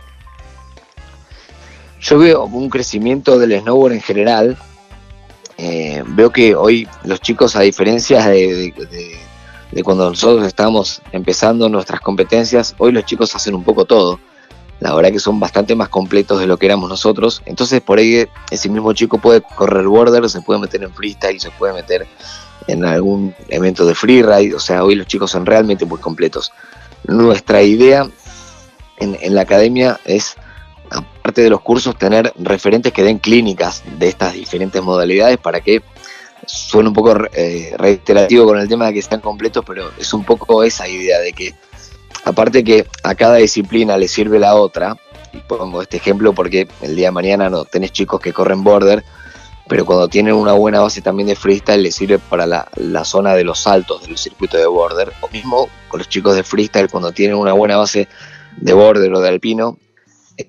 Yo 2.01 2.19
veo 2.19 2.45
un 2.45 2.69
crecimiento 2.69 3.39
del 3.39 3.61
snowboard 3.61 3.93
en 3.95 4.03
general. 4.03 4.59
Eh, 5.57 6.03
veo 6.09 6.31
que 6.31 6.55
hoy 6.55 6.89
los 7.05 7.21
chicos, 7.21 7.57
a 7.57 7.61
diferencia 7.61 8.27
de, 8.27 8.73
de 9.71 9.83
cuando 9.83 10.09
nosotros 10.09 10.47
estábamos 10.47 11.03
empezando 11.13 11.69
nuestras 11.69 12.01
competencias, 12.01 12.75
hoy 12.79 12.93
los 12.93 13.05
chicos 13.05 13.35
hacen 13.35 13.55
un 13.55 13.65
poco 13.65 13.85
todo. 13.85 14.21
La 14.81 14.95
verdad 14.95 15.13
que 15.13 15.19
son 15.19 15.41
bastante 15.41 15.75
más 15.75 15.89
completos 15.89 16.41
de 16.41 16.47
lo 16.47 16.59
que 16.59 16.67
éramos 16.67 16.89
nosotros. 16.89 17.43
Entonces 17.47 17.81
por 17.81 17.99
ahí 17.99 18.27
ese 18.51 18.69
mismo 18.69 18.93
chico 18.93 19.19
puede 19.19 19.41
correr 19.41 19.87
border, 19.87 20.29
se 20.29 20.43
puede 20.43 20.61
meter 20.61 20.83
en 20.83 20.93
freestyle, 20.93 21.41
se 21.41 21.51
puede 21.51 21.73
meter 21.73 22.07
en 22.67 22.85
algún 22.85 23.35
evento 23.49 23.85
de 23.87 23.95
freeride. 23.95 24.55
O 24.55 24.61
sea, 24.61 24.85
hoy 24.85 24.95
los 24.95 25.07
chicos 25.07 25.31
son 25.31 25.47
realmente 25.47 25.85
muy 25.85 25.99
completos. 25.99 26.53
Nuestra 27.07 27.63
idea 27.63 28.09
en, 28.99 29.35
la 29.35 29.43
academia 29.43 30.01
es, 30.05 30.37
aparte 30.91 31.43
de 31.43 31.51
los 31.51 31.61
cursos, 31.61 31.99
tener 31.99 32.33
referentes 32.37 32.93
que 32.93 33.03
den 33.03 33.19
clínicas 33.19 33.83
de 33.99 34.09
estas 34.09 34.33
diferentes 34.35 34.83
modalidades 34.83 35.39
para 35.39 35.61
que 35.61 35.83
suena 36.47 36.91
un 36.91 36.95
poco 36.95 37.17
eh, 37.35 37.75
reiterativo 37.79 38.47
con 38.47 38.59
el 38.59 38.69
tema 38.69 38.87
de 38.87 38.95
que 38.95 38.99
están 38.99 39.21
completos, 39.21 39.65
pero 39.67 39.91
es 39.99 40.13
un 40.13 40.25
poco 40.25 40.63
esa 40.63 40.89
idea 40.89 41.19
de 41.19 41.33
que, 41.33 41.55
aparte 42.25 42.65
que 42.65 42.87
a 43.03 43.15
cada 43.15 43.37
disciplina 43.37 43.97
le 43.97 44.09
sirve 44.09 44.39
la 44.39 44.55
otra, 44.55 44.97
y 45.33 45.39
pongo 45.39 45.83
este 45.83 45.97
ejemplo 45.97 46.33
porque 46.33 46.69
el 46.81 46.97
día 46.97 47.09
de 47.09 47.13
mañana 47.13 47.51
no 47.51 47.65
tenés 47.65 47.93
chicos 47.93 48.21
que 48.21 48.33
corren 48.33 48.63
border, 48.63 49.05
pero 49.69 49.87
cuando 49.87 50.09
tienen 50.09 50.35
una 50.35 50.53
buena 50.53 50.81
base 50.81 51.01
también 51.01 51.29
de 51.29 51.37
freestyle 51.37 51.83
les 51.83 51.95
sirve 51.95 52.19
para 52.19 52.47
la, 52.47 53.05
zona 53.05 53.35
de 53.35 53.45
los 53.45 53.61
saltos 53.61 54.07
del 54.07 54.19
circuito 54.19 54.57
de 54.57 54.67
border, 54.67 55.13
o 55.21 55.29
mismo 55.29 55.69
con 55.89 55.99
los 55.99 56.09
chicos 56.09 56.37
de 56.37 56.43
freestyle 56.43 56.91
cuando 56.91 57.13
tienen 57.13 57.37
una 57.37 57.53
buena 57.53 57.77
base 57.77 58.09
de 58.57 58.73
border 58.73 59.13
o 59.15 59.21
de 59.21 59.29
alpino, 59.29 59.79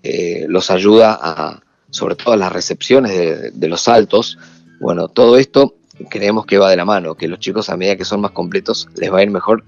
eh, 0.04 0.46
los 0.48 0.70
ayuda 0.72 1.18
a, 1.22 1.62
sobre 1.90 2.16
todo 2.16 2.34
a 2.34 2.38
las 2.38 2.52
recepciones 2.52 3.12
de, 3.12 3.52
de 3.52 3.68
los 3.68 3.82
saltos, 3.82 4.38
bueno, 4.80 5.08
todo 5.08 5.38
esto 5.38 5.76
creemos 6.10 6.46
que 6.46 6.58
va 6.58 6.70
de 6.70 6.76
la 6.76 6.86
mano, 6.86 7.16
que 7.16 7.28
los 7.28 7.40
chicos 7.40 7.70
a 7.70 7.78
medida 7.78 7.96
que 7.96 8.06
son 8.06 8.22
más 8.22 8.32
completos 8.32 8.88
les 8.96 9.12
va 9.12 9.20
a 9.20 9.24
ir 9.24 9.32
mejor 9.32 9.64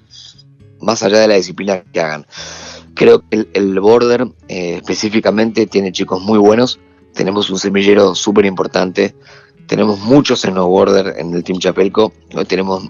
más 0.79 1.03
allá 1.03 1.19
de 1.19 1.27
la 1.27 1.35
disciplina 1.35 1.83
que 1.91 1.99
hagan. 1.99 2.25
Creo 2.93 3.23
que 3.27 3.47
el, 3.53 3.79
border 3.79 4.27
eh, 4.47 4.75
específicamente 4.77 5.67
tiene 5.67 5.91
chicos 5.91 6.21
muy 6.21 6.39
buenos, 6.39 6.79
tenemos 7.17 7.49
un 7.49 7.59
semillero 7.59 8.15
súper 8.15 8.45
importante, 8.45 9.15
tenemos 9.65 9.99
muchos 9.99 10.41
snowboarder 10.41 11.15
en 11.17 11.33
el 11.33 11.43
Team 11.43 11.59
Chapelco, 11.59 12.13
hoy 12.33 12.45
tenemos 12.45 12.89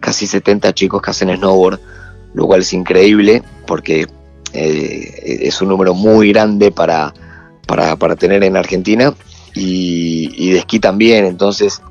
casi 0.00 0.26
70 0.26 0.72
chicos 0.72 1.02
que 1.02 1.10
hacen 1.10 1.34
snowboard, 1.36 1.78
lo 2.34 2.46
cual 2.46 2.62
es 2.62 2.72
increíble 2.72 3.42
porque 3.66 4.06
eh, 4.52 5.40
es 5.42 5.60
un 5.60 5.68
número 5.68 5.94
muy 5.94 6.30
grande 6.30 6.72
para, 6.72 7.12
para, 7.66 8.16
tener 8.16 8.42
en 8.42 8.56
Argentina 8.56 9.14
y, 9.54 10.50
de 10.50 10.58
esquí 10.58 10.80
también, 10.80 11.24
entonces 11.26 11.82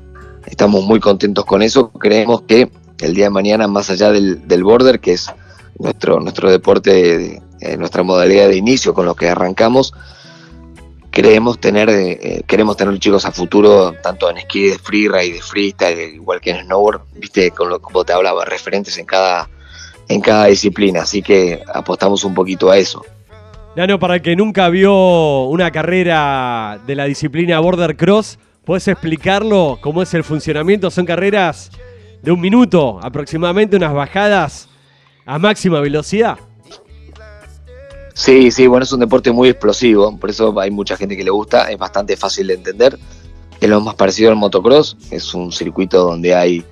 estamos 0.46 0.84
muy 0.84 1.00
contentos 1.00 1.44
con 1.44 1.62
eso. 1.62 1.90
Creemos 1.90 2.42
que 2.42 2.70
el 3.00 3.14
día 3.14 3.24
de 3.24 3.30
mañana, 3.30 3.68
más 3.68 3.90
allá 3.90 4.10
del, 4.10 4.64
border, 4.64 5.00
que 5.00 5.12
es 5.12 5.30
nuestro, 5.78 6.20
nuestro 6.20 6.50
deporte, 6.50 7.42
eh, 7.60 7.76
nuestra 7.76 8.02
modalidad 8.02 8.48
de 8.48 8.56
inicio 8.56 8.94
con 8.94 9.06
lo 9.06 9.14
que 9.14 9.28
arrancamos, 9.28 9.92
queremos 11.16 11.58
tener, 11.58 11.88
eh, 11.88 12.42
queremos 12.46 12.76
tener 12.76 12.98
chicos 12.98 13.24
a 13.24 13.32
futuro, 13.32 13.94
tanto 14.02 14.28
en 14.28 14.36
esquí 14.36 14.68
de 14.68 14.78
freeride, 14.78 15.32
de 15.32 15.40
freestyle, 15.40 16.14
igual 16.14 16.42
que 16.42 16.50
en 16.50 16.66
snowboard, 16.66 17.00
viste, 17.14 17.50
con 17.52 17.70
lo 17.70 17.80
como 17.80 18.04
te 18.04 18.12
hablaba, 18.12 18.44
referentes 18.44 18.98
en 18.98 19.06
cada, 19.06 19.48
en 20.08 20.20
cada 20.20 20.44
disciplina. 20.46 21.00
Así 21.02 21.22
que 21.22 21.62
apostamos 21.72 22.22
un 22.24 22.34
poquito 22.34 22.70
a 22.70 22.76
eso. 22.76 23.02
Nano, 23.76 23.98
para 23.98 24.16
el 24.16 24.22
que 24.22 24.36
nunca 24.36 24.68
vio 24.68 25.44
una 25.44 25.70
carrera 25.70 26.78
de 26.86 26.94
la 26.94 27.06
disciplina 27.06 27.60
Border 27.60 27.96
Cross, 27.96 28.38
¿Puedes 28.66 28.88
explicarlo 28.88 29.78
cómo 29.80 30.02
es 30.02 30.12
el 30.12 30.24
funcionamiento? 30.24 30.90
Son 30.90 31.06
carreras 31.06 31.70
de 32.20 32.32
un 32.32 32.40
minuto 32.40 32.98
aproximadamente, 33.00 33.76
unas 33.76 33.94
bajadas 33.94 34.68
a 35.24 35.38
máxima 35.38 35.78
velocidad. 35.78 36.36
Sí, 38.16 38.50
sí, 38.50 38.66
bueno, 38.66 38.84
es 38.84 38.92
un 38.92 39.00
deporte 39.00 39.30
muy 39.30 39.50
explosivo, 39.50 40.16
por 40.16 40.30
eso 40.30 40.58
hay 40.58 40.70
mucha 40.70 40.96
gente 40.96 41.18
que 41.18 41.22
le 41.22 41.30
gusta, 41.30 41.70
es 41.70 41.76
bastante 41.76 42.16
fácil 42.16 42.46
de 42.46 42.54
entender. 42.54 42.98
Es 43.60 43.68
lo 43.68 43.78
más 43.82 43.94
parecido 43.94 44.30
al 44.30 44.36
motocross, 44.36 44.96
es 45.10 45.34
un 45.34 45.52
circuito 45.52 46.02
donde 46.02 46.34
hay 46.34 46.64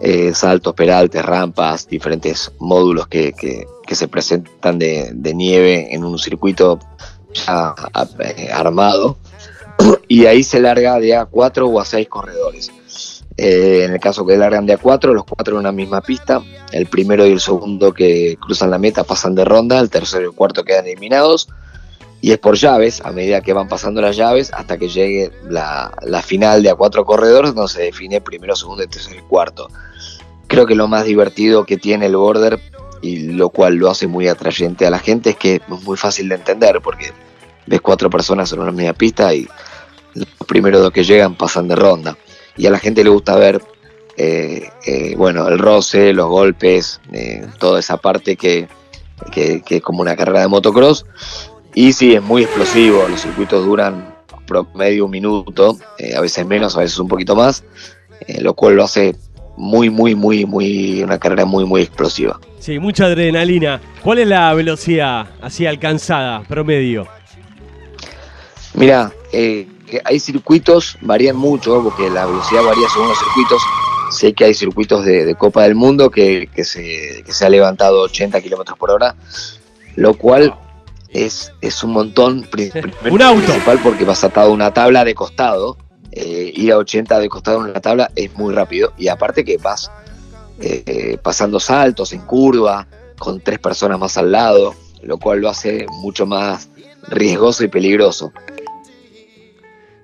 eh, 0.00 0.32
saltos, 0.32 0.72
peraltes, 0.72 1.22
rampas, 1.22 1.86
diferentes 1.86 2.50
módulos 2.58 3.06
que, 3.06 3.34
se 3.86 4.08
presentan 4.08 4.78
de, 4.78 5.12
nieve 5.34 5.94
en 5.94 6.04
un 6.04 6.18
circuito 6.18 6.78
ya 7.34 7.74
eh, 8.20 8.48
armado 8.50 9.18
y 10.08 10.26
ahí 10.26 10.42
se 10.42 10.60
larga 10.60 10.98
de 10.98 11.14
a 11.14 11.26
cuatro 11.26 11.68
o 11.68 11.80
a 11.80 11.84
seis 11.84 12.08
corredores. 12.08 12.70
Eh, 13.36 13.84
en 13.84 13.92
el 13.92 14.00
caso 14.00 14.26
que 14.26 14.36
largan 14.36 14.66
de 14.66 14.72
a 14.72 14.78
cuatro, 14.78 15.14
los 15.14 15.24
cuatro 15.24 15.54
en 15.54 15.60
una 15.60 15.70
misma 15.70 16.00
pista, 16.00 16.42
el 16.72 16.86
primero 16.86 17.24
y 17.24 17.30
el 17.30 17.40
segundo 17.40 17.94
que 17.94 18.36
cruzan 18.40 18.70
la 18.70 18.78
meta 18.78 19.04
pasan 19.04 19.36
de 19.36 19.44
ronda, 19.44 19.78
el 19.78 19.90
tercero 19.90 20.24
y 20.24 20.26
el 20.26 20.32
cuarto 20.32 20.64
quedan 20.64 20.86
eliminados, 20.86 21.48
y 22.20 22.32
es 22.32 22.38
por 22.38 22.56
llaves, 22.56 23.00
a 23.04 23.12
medida 23.12 23.40
que 23.40 23.52
van 23.52 23.68
pasando 23.68 24.02
las 24.02 24.16
llaves, 24.16 24.50
hasta 24.52 24.76
que 24.76 24.88
llegue 24.88 25.30
la, 25.48 25.92
final 26.24 26.64
de 26.64 26.70
a 26.70 26.74
cuatro 26.74 27.04
corredores, 27.04 27.54
donde 27.54 27.72
se 27.72 27.82
define 27.82 28.20
primero, 28.20 28.56
segundo, 28.56 28.84
tercero 28.88 29.20
y 29.20 29.22
cuarto. 29.22 29.68
Creo 30.48 30.66
que 30.66 30.74
lo 30.74 30.88
más 30.88 31.04
divertido 31.04 31.64
que 31.64 31.76
tiene 31.76 32.06
el 32.06 32.16
border, 32.16 32.58
y 33.02 33.28
lo 33.28 33.50
cual 33.50 33.76
lo 33.76 33.88
hace 33.88 34.08
muy 34.08 34.26
atrayente 34.26 34.84
a 34.84 34.90
la 34.90 34.98
gente, 34.98 35.30
es 35.30 35.36
que 35.36 35.54
es 35.56 35.68
muy 35.68 35.96
fácil 35.96 36.28
de 36.28 36.34
entender, 36.34 36.80
porque 36.82 37.12
ves 37.68 37.80
cuatro 37.80 38.10
personas 38.10 38.52
en 38.52 38.60
una 38.60 38.72
misma 38.72 38.94
pista 38.94 39.34
y 39.34 39.46
los 40.14 40.26
primeros 40.46 40.82
dos 40.82 40.90
que 40.90 41.04
llegan 41.04 41.34
pasan 41.34 41.68
de 41.68 41.76
ronda. 41.76 42.16
Y 42.56 42.66
a 42.66 42.70
la 42.70 42.78
gente 42.78 43.04
le 43.04 43.10
gusta 43.10 43.36
ver, 43.36 43.62
eh, 44.16 44.68
eh, 44.86 45.14
bueno, 45.16 45.46
el 45.48 45.58
roce, 45.58 46.12
los 46.12 46.28
golpes, 46.28 47.00
eh, 47.12 47.46
toda 47.58 47.78
esa 47.78 47.98
parte 47.98 48.36
que, 48.36 48.68
que, 49.30 49.62
es 49.68 49.82
como 49.82 50.00
una 50.00 50.16
carrera 50.16 50.40
de 50.40 50.48
motocross. 50.48 51.06
Y 51.74 51.92
sí, 51.92 52.14
es 52.14 52.22
muy 52.22 52.42
explosivo, 52.42 53.06
los 53.08 53.20
circuitos 53.20 53.64
duran 53.64 54.16
promedio 54.46 55.04
un 55.04 55.10
minuto, 55.10 55.76
a 56.16 56.20
veces 56.20 56.46
menos, 56.46 56.74
a 56.76 56.80
veces 56.80 56.98
un 56.98 57.06
poquito 57.06 57.36
más, 57.36 57.62
lo 58.40 58.54
cual 58.54 58.76
lo 58.76 58.84
hace 58.84 59.14
muy, 59.58 59.90
muy, 59.90 60.14
muy, 60.14 60.46
muy, 60.46 61.02
una 61.02 61.18
carrera 61.18 61.44
muy, 61.44 61.66
muy 61.66 61.82
explosiva. 61.82 62.40
Sí, 62.58 62.78
mucha 62.78 63.04
adrenalina. 63.04 63.80
¿Cuál 64.02 64.20
es 64.20 64.28
la 64.28 64.54
velocidad 64.54 65.26
así 65.42 65.66
alcanzada, 65.66 66.42
promedio? 66.48 67.06
Mira, 68.78 69.12
eh, 69.32 69.66
hay 70.04 70.20
circuitos, 70.20 70.96
varían 71.00 71.36
mucho, 71.36 71.82
porque 71.82 72.08
la 72.10 72.26
velocidad 72.26 72.62
varía 72.62 72.88
según 72.88 73.08
los 73.08 73.18
circuitos. 73.18 73.62
Sé 74.10 74.32
que 74.32 74.44
hay 74.44 74.54
circuitos 74.54 75.04
de, 75.04 75.34
Copa 75.34 75.64
del 75.64 75.74
Mundo 75.74 76.10
que, 76.10 76.48
se, 76.64 77.22
que 77.24 77.32
se 77.32 77.44
ha 77.44 77.50
levantado 77.50 78.02
80 78.02 78.40
kilómetros 78.40 78.78
por 78.78 78.90
hora, 78.90 79.16
lo 79.96 80.14
cual 80.14 80.54
es, 81.10 81.52
es 81.60 81.82
un 81.82 81.92
montón. 81.92 82.48
un 83.10 83.22
auto. 83.22 83.44
Principal 83.46 83.80
porque 83.82 84.04
vas 84.04 84.22
atado 84.24 84.50
a 84.50 84.52
una 84.52 84.72
tabla 84.72 85.04
de 85.04 85.14
costado. 85.14 85.76
Eh, 86.12 86.52
ir 86.54 86.72
a 86.72 86.78
80 86.78 87.18
de 87.18 87.28
costado 87.28 87.58
en 87.58 87.70
una 87.70 87.80
tabla 87.80 88.10
es 88.14 88.34
muy 88.34 88.54
rápido. 88.54 88.92
Y 88.96 89.08
aparte 89.08 89.44
que 89.44 89.58
vas 89.58 89.90
eh, 90.60 91.18
pasando 91.22 91.60
saltos 91.60 92.12
en 92.12 92.22
curva, 92.22 92.86
con 93.18 93.40
tres 93.40 93.58
personas 93.58 93.98
más 93.98 94.16
al 94.16 94.32
lado, 94.32 94.74
lo 95.02 95.18
cual 95.18 95.40
lo 95.40 95.48
hace 95.48 95.86
mucho 96.00 96.24
más 96.24 96.68
riesgoso 97.08 97.64
y 97.64 97.68
peligroso. 97.68 98.32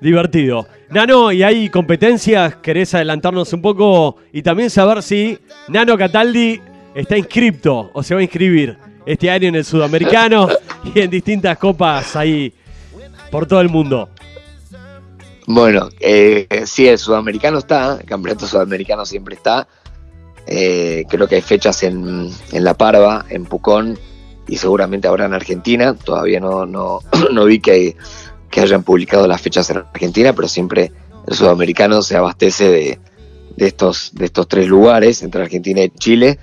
Divertido. 0.04 0.68
Nano, 0.90 1.32
¿y 1.32 1.42
hay 1.42 1.70
competencias? 1.70 2.56
¿Querés 2.56 2.92
adelantarnos 2.92 3.50
un 3.54 3.62
poco? 3.62 4.16
Y 4.34 4.42
también 4.42 4.68
saber 4.68 5.02
si 5.02 5.38
Nano 5.68 5.96
Cataldi 5.96 6.60
está 6.94 7.16
inscripto 7.16 7.90
o 7.94 8.02
se 8.02 8.12
va 8.12 8.20
a 8.20 8.22
inscribir 8.22 8.76
este 9.06 9.30
año 9.30 9.48
en 9.48 9.54
el 9.54 9.64
Sudamericano 9.64 10.50
y 10.94 11.00
en 11.00 11.08
distintas 11.08 11.56
copas 11.56 12.16
ahí 12.16 12.52
por 13.30 13.46
todo 13.46 13.62
el 13.62 13.70
mundo. 13.70 14.10
Bueno, 15.46 15.88
eh, 16.00 16.48
sí, 16.66 16.86
el 16.86 16.98
sudamericano 16.98 17.56
está, 17.56 17.96
el 17.98 18.04
campeonato 18.06 18.46
sudamericano 18.46 19.06
siempre 19.06 19.36
está. 19.36 19.66
Eh, 20.46 21.06
creo 21.08 21.26
que 21.26 21.36
hay 21.36 21.40
fechas 21.40 21.82
en, 21.82 22.28
La 22.52 22.74
Parva, 22.74 23.24
en 23.30 23.46
Pucón 23.46 23.98
y 24.48 24.58
seguramente 24.58 25.08
habrá 25.08 25.24
en 25.24 25.32
Argentina. 25.32 25.94
Todavía 25.94 26.40
no, 26.40 26.66
no, 26.66 27.00
no 27.32 27.46
vi 27.46 27.58
que, 27.60 27.96
que, 28.54 28.60
hayan 28.60 28.82
publicado 28.84 29.26
las 29.26 29.40
fechas 29.40 29.68
en 29.70 29.78
Argentina, 29.78 30.32
pero 30.32 30.46
siempre 30.48 30.92
el 31.26 31.34
sudamericano 31.34 32.02
se 32.02 32.16
abastece 32.16 32.70
de, 32.70 32.98
de, 33.56 33.66
estos, 33.66 34.12
de 34.14 34.26
estos 34.26 34.46
tres 34.46 34.68
lugares, 34.68 35.22
entre 35.22 35.42
Argentina 35.42 35.82
y 35.82 35.90
Chile. 35.90 36.38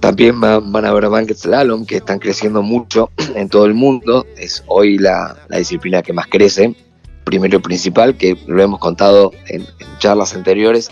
También 0.00 0.40
van 0.40 0.84
a 0.84 0.88
haber 0.88 1.08
Banquet 1.08 1.36
Slalom, 1.36 1.84
que 1.86 1.96
están 1.96 2.18
creciendo 2.18 2.62
mucho 2.62 3.10
en 3.34 3.48
todo 3.48 3.66
el 3.66 3.74
mundo. 3.74 4.26
Es 4.36 4.62
hoy 4.66 4.98
la, 4.98 5.36
disciplina 5.50 6.02
que 6.02 6.12
más 6.12 6.26
crece. 6.28 6.76
Primero 7.24 7.58
y 7.58 7.60
principal, 7.60 8.16
que 8.16 8.38
lo 8.46 8.62
hemos 8.62 8.78
contado 8.78 9.32
en, 9.48 9.66
charlas 9.98 10.34
anteriores, 10.34 10.90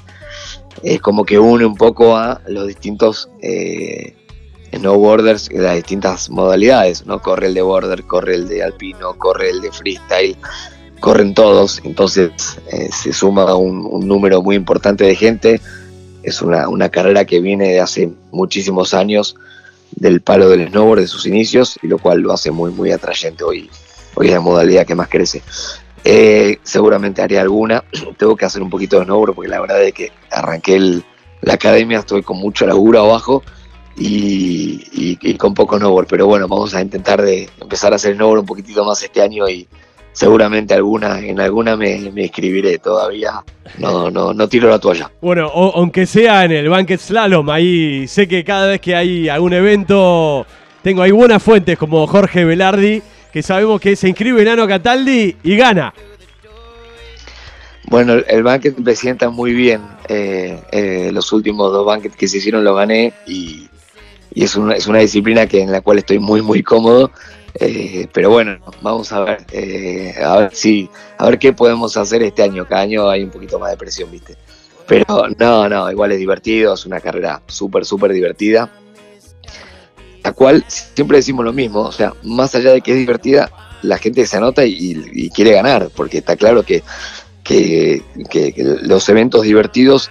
es 0.83 1.01
como 1.01 1.25
que 1.25 1.39
une 1.39 1.65
un 1.65 1.77
poco 1.77 2.17
a 2.17 2.43
los 2.49 2.67
distintos 2.67 3.31
eh, 3.41 4.17
snowboarders 4.77 5.49
de 5.49 5.59
las 5.59 5.77
distintas 5.77 6.31
modalidades. 6.31 7.07
¿no? 7.07 7.21
Corre 7.21 7.49
el 7.49 7.55
de 7.55 7.63
border, 7.63 8.05
corre 8.05 8.35
el 8.35 8.49
de 8.49 8.63
alpino, 8.63 9.15
corre 9.19 9.51
el 9.51 9.61
de 9.61 9.73
freestyle, 9.73 10.37
corren 11.01 11.35
todos. 11.35 11.81
Entonces 11.85 12.31
eh, 12.73 12.89
se 12.93 13.13
suma 13.13 13.55
un, 13.55 13.87
un 13.91 14.07
número 14.07 14.43
muy 14.43 14.57
importante 14.57 15.05
de 15.05 15.15
gente 15.15 15.61
es 16.27 16.43
una, 16.43 16.69
una, 16.69 16.89
carrera 16.89 17.25
que 17.25 17.41
viene 17.41 17.69
de 17.69 17.81
hace 17.81 18.11
muchísimos 18.33 18.95
años 18.95 19.37
del 19.93 20.21
palo 20.21 20.49
del 20.49 20.69
snowboard 20.69 21.01
de 21.01 21.07
sus 21.07 21.25
inicios 21.25 21.79
y 21.83 21.87
lo 21.87 21.99
cual 21.99 22.21
lo 22.21 22.33
hace 22.33 22.51
muy 22.51 22.73
muy 22.73 22.91
atrayente 22.91 23.45
hoy 23.45 23.71
hoy 24.17 24.27
es 24.27 24.33
la 24.33 24.41
modalidad 24.41 24.85
que 24.85 24.97
más 24.97 25.09
crece 25.09 25.43
eh, 26.05 26.59
seguramente 26.65 27.23
haré 27.23 27.39
alguna 27.39 27.85
tengo 28.19 28.35
que 28.35 28.45
hacer 28.45 28.61
un 28.61 28.71
poquito 28.71 28.99
de 28.99 29.05
snowboard 29.05 29.35
porque 29.35 29.49
la 29.49 29.61
verdad 29.61 29.81
es 29.85 29.95
que 29.95 30.11
arranqué 30.33 31.01
la 31.43 31.55
academia 31.55 32.01
estoy 32.01 32.25
con 32.25 32.39
mucho 32.39 32.67
laburo 32.67 32.99
abajo 32.99 33.45
y, 33.97 35.17
y, 35.23 35.35
con 35.37 35.55
poco 35.55 35.79
snowboard 35.79 36.07
pero 36.07 36.27
bueno 36.27 36.47
vamos 36.49 36.75
a 36.75 36.83
intentar 36.83 37.23
de 37.23 37.49
empezar 37.61 37.93
a 37.93 37.97
hacer 37.97 38.15
snowboard 38.15 38.41
un 38.41 38.47
poquitito 38.47 38.85
más 38.85 39.03
este 39.03 39.23
año 39.23 39.49
y 39.49 39.67
seguramente 40.17 40.73
alguna, 40.73 41.21
en 41.21 41.39
alguna 41.41 41.77
me, 41.77 42.11
me 42.11 42.25
escribiré 42.25 42.79
todavía. 42.79 43.45
No, 43.79 44.11
no, 44.11 44.33
no 44.33 44.49
tiro 44.49 44.69
la 44.71 44.79
toalla. 44.79 45.11
Bueno, 45.21 45.49
aunque 45.49 46.07
sea 46.07 46.45
en 46.45 46.53
el 46.53 46.69
Banquet 46.69 46.99
Slalom, 46.99 47.51
ahí 47.51 48.09
sé 48.09 48.27
que 48.27 48.43
cada 48.43 48.67
vez 48.67 48.81
que 48.81 48.97
hay 48.97 49.29
algún 49.29 49.53
evento, 49.53 50.47
tengo 50.83 51.03
ahí 51.03 51.11
buenas 51.11 51.43
fuentes 51.43 51.77
como 51.77 52.07
Jorge 52.07 52.45
Velardi, 52.45 53.03
que 53.31 53.43
sabemos 53.43 53.79
que 53.81 53.95
se 53.95 54.09
inscribe 54.09 54.43
Nano 54.45 54.67
Cataldi 54.67 55.37
y 55.43 55.57
gana. 55.57 55.93
Bueno, 57.89 58.15
el 58.15 58.43
Banquet 58.43 58.75
presenta 58.83 59.31
muy 59.31 59.53
bien. 59.53 59.83
Eh, 60.09 60.59
eh, 60.73 61.11
los 61.13 61.33
últimos 61.33 61.73
dos 61.73 61.87
Banquets 61.87 62.17
que 62.17 62.27
se 62.27 62.39
hicieron 62.39 62.65
lo 62.65 62.75
gané 62.75 63.13
y, 63.27 63.66
y 64.37 64.45
es, 64.45 64.55
una, 64.55 64.75
es 64.75 64.87
una 64.87 64.99
disciplina 64.99 65.47
que, 65.47 65.63
en 65.63 65.73
la 65.73 65.81
cual 65.81 65.97
estoy 65.97 66.19
muy, 66.19 66.43
muy 66.43 66.63
cómodo. 66.63 67.11
Eh, 67.55 68.07
pero 68.13 68.29
bueno, 68.29 68.59
vamos 68.83 69.11
a 69.11 69.21
ver, 69.21 69.47
eh, 69.51 70.15
a 70.23 70.37
ver 70.37 70.55
si, 70.55 70.91
a 71.17 71.25
ver 71.25 71.39
qué 71.39 71.55
podemos 71.55 71.97
hacer 71.97 72.23
este 72.23 72.43
año. 72.43 72.67
Cada 72.67 72.83
año 72.83 73.09
hay 73.09 73.23
un 73.23 73.31
poquito 73.31 73.59
más 73.59 73.71
de 73.71 73.79
presión, 73.79 74.11
viste. 74.11 74.37
Pero 74.87 75.07
no, 75.39 75.71
no, 75.71 75.91
igual 75.91 76.13
es 76.13 76.19
divertido, 76.19 76.75
es 76.75 76.85
una 76.85 77.01
carrera 77.01 77.41
súper, 77.47 77.87
súper 77.87 78.13
divertida. 78.13 78.71
La 80.23 80.33
cual 80.33 80.63
siempre 80.69 81.17
decimos 81.17 81.43
lo 81.43 81.55
mismo, 81.55 81.81
o 81.81 81.93
sea, 81.93 82.13
más 82.23 82.55
allá 82.55 82.73
de 82.73 82.83
que 82.83 82.93
es 82.93 82.99
divertida, 82.99 83.51
la 83.81 83.97
gente 83.97 84.27
se 84.27 84.37
anota 84.37 84.67
y, 84.67 85.31
quiere 85.31 85.53
ganar, 85.53 85.89
porque 85.97 86.19
está 86.19 86.37
claro 86.37 86.63
que, 86.63 86.83
que, 87.43 88.03
los 88.83 89.09
eventos 89.09 89.45
divertidos 89.45 90.11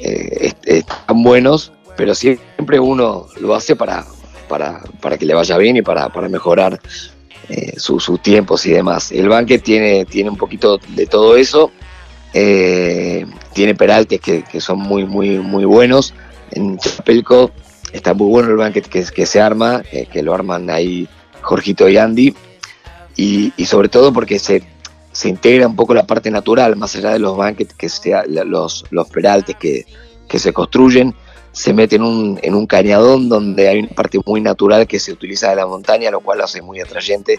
eh, 0.00 0.52
están 0.62 1.24
buenos, 1.24 1.72
pero 1.96 2.14
siempre 2.14 2.80
uno 2.80 3.26
lo 3.40 3.54
hace 3.54 3.76
para, 3.76 4.04
para, 4.48 4.82
para 5.00 5.18
que 5.18 5.26
le 5.26 5.34
vaya 5.34 5.56
bien 5.58 5.76
y 5.76 5.82
para, 5.82 6.08
para 6.08 6.28
mejorar 6.28 6.80
eh, 7.48 7.74
sus 7.76 8.22
tiempos 8.22 8.64
y 8.66 8.72
demás. 8.72 9.12
El 9.12 9.28
banque 9.28 9.58
tiene, 9.58 10.06
tiene 10.06 10.30
un 10.30 10.36
poquito 10.36 10.78
de 10.88 11.06
todo 11.06 11.36
eso. 11.36 11.70
Eh, 12.32 13.26
tiene 13.52 13.74
peraltes 13.74 14.20
que, 14.20 14.42
que, 14.42 14.60
son 14.60 14.78
muy, 14.78 15.04
muy, 15.04 15.38
muy 15.38 15.64
buenos. 15.64 16.14
En 16.52 16.78
Chapelco 16.78 17.50
está 17.92 18.14
muy 18.14 18.28
bueno 18.28 18.48
el 18.48 18.56
banquet 18.56 18.86
que, 18.88 19.26
se 19.26 19.40
arma, 19.40 19.82
eh, 19.92 20.06
que 20.10 20.22
lo 20.22 20.34
arman 20.34 20.70
ahí 20.70 21.08
Jorgito 21.42 21.88
y 21.88 21.96
Andy. 21.96 22.34
Y, 23.16 23.52
y, 23.56 23.66
sobre 23.66 23.88
todo 23.88 24.12
porque 24.12 24.38
se, 24.38 24.64
se 25.12 25.28
integra 25.28 25.68
un 25.68 25.76
poco 25.76 25.94
la 25.94 26.06
parte 26.06 26.30
natural, 26.30 26.74
más 26.76 26.96
allá 26.96 27.10
de 27.10 27.20
los 27.20 27.36
banquets, 27.36 27.74
que 27.74 27.88
sea, 27.88 28.24
los, 28.26 28.84
los 28.90 29.08
peraltes 29.08 29.54
que, 29.56 29.86
que 30.28 30.38
se 30.38 30.52
construyen 30.52 31.14
se 31.54 31.72
mete 31.72 31.96
en 31.96 32.02
un, 32.02 32.38
en 32.42 32.54
un 32.54 32.66
cañadón 32.66 33.28
donde 33.28 33.68
hay 33.68 33.78
una 33.78 33.88
parte 33.90 34.18
muy 34.26 34.40
natural 34.40 34.88
que 34.88 34.98
se 34.98 35.12
utiliza 35.12 35.50
de 35.50 35.56
la 35.56 35.66
montaña, 35.66 36.10
lo 36.10 36.20
cual 36.20 36.38
lo 36.38 36.44
hace 36.44 36.60
muy 36.60 36.80
atrayente. 36.80 37.38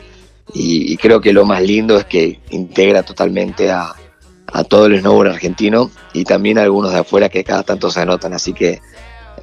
Y, 0.53 0.95
creo 0.97 1.19
que 1.19 1.33
lo 1.33 1.45
más 1.45 1.61
lindo 1.61 1.97
es 1.97 2.05
que 2.05 2.39
integra 2.51 3.03
totalmente 3.03 3.71
a, 3.71 3.93
todo 4.69 4.85
el 4.85 4.99
snowboard 4.99 5.31
argentino 5.31 5.91
y 6.13 6.23
también 6.23 6.57
a 6.57 6.63
algunos 6.63 6.93
de 6.93 6.99
afuera 6.99 7.27
que 7.27 7.43
cada 7.43 7.63
tanto 7.63 7.91
se 7.91 7.99
anotan. 7.99 8.33
Así 8.33 8.53
que 8.53 8.79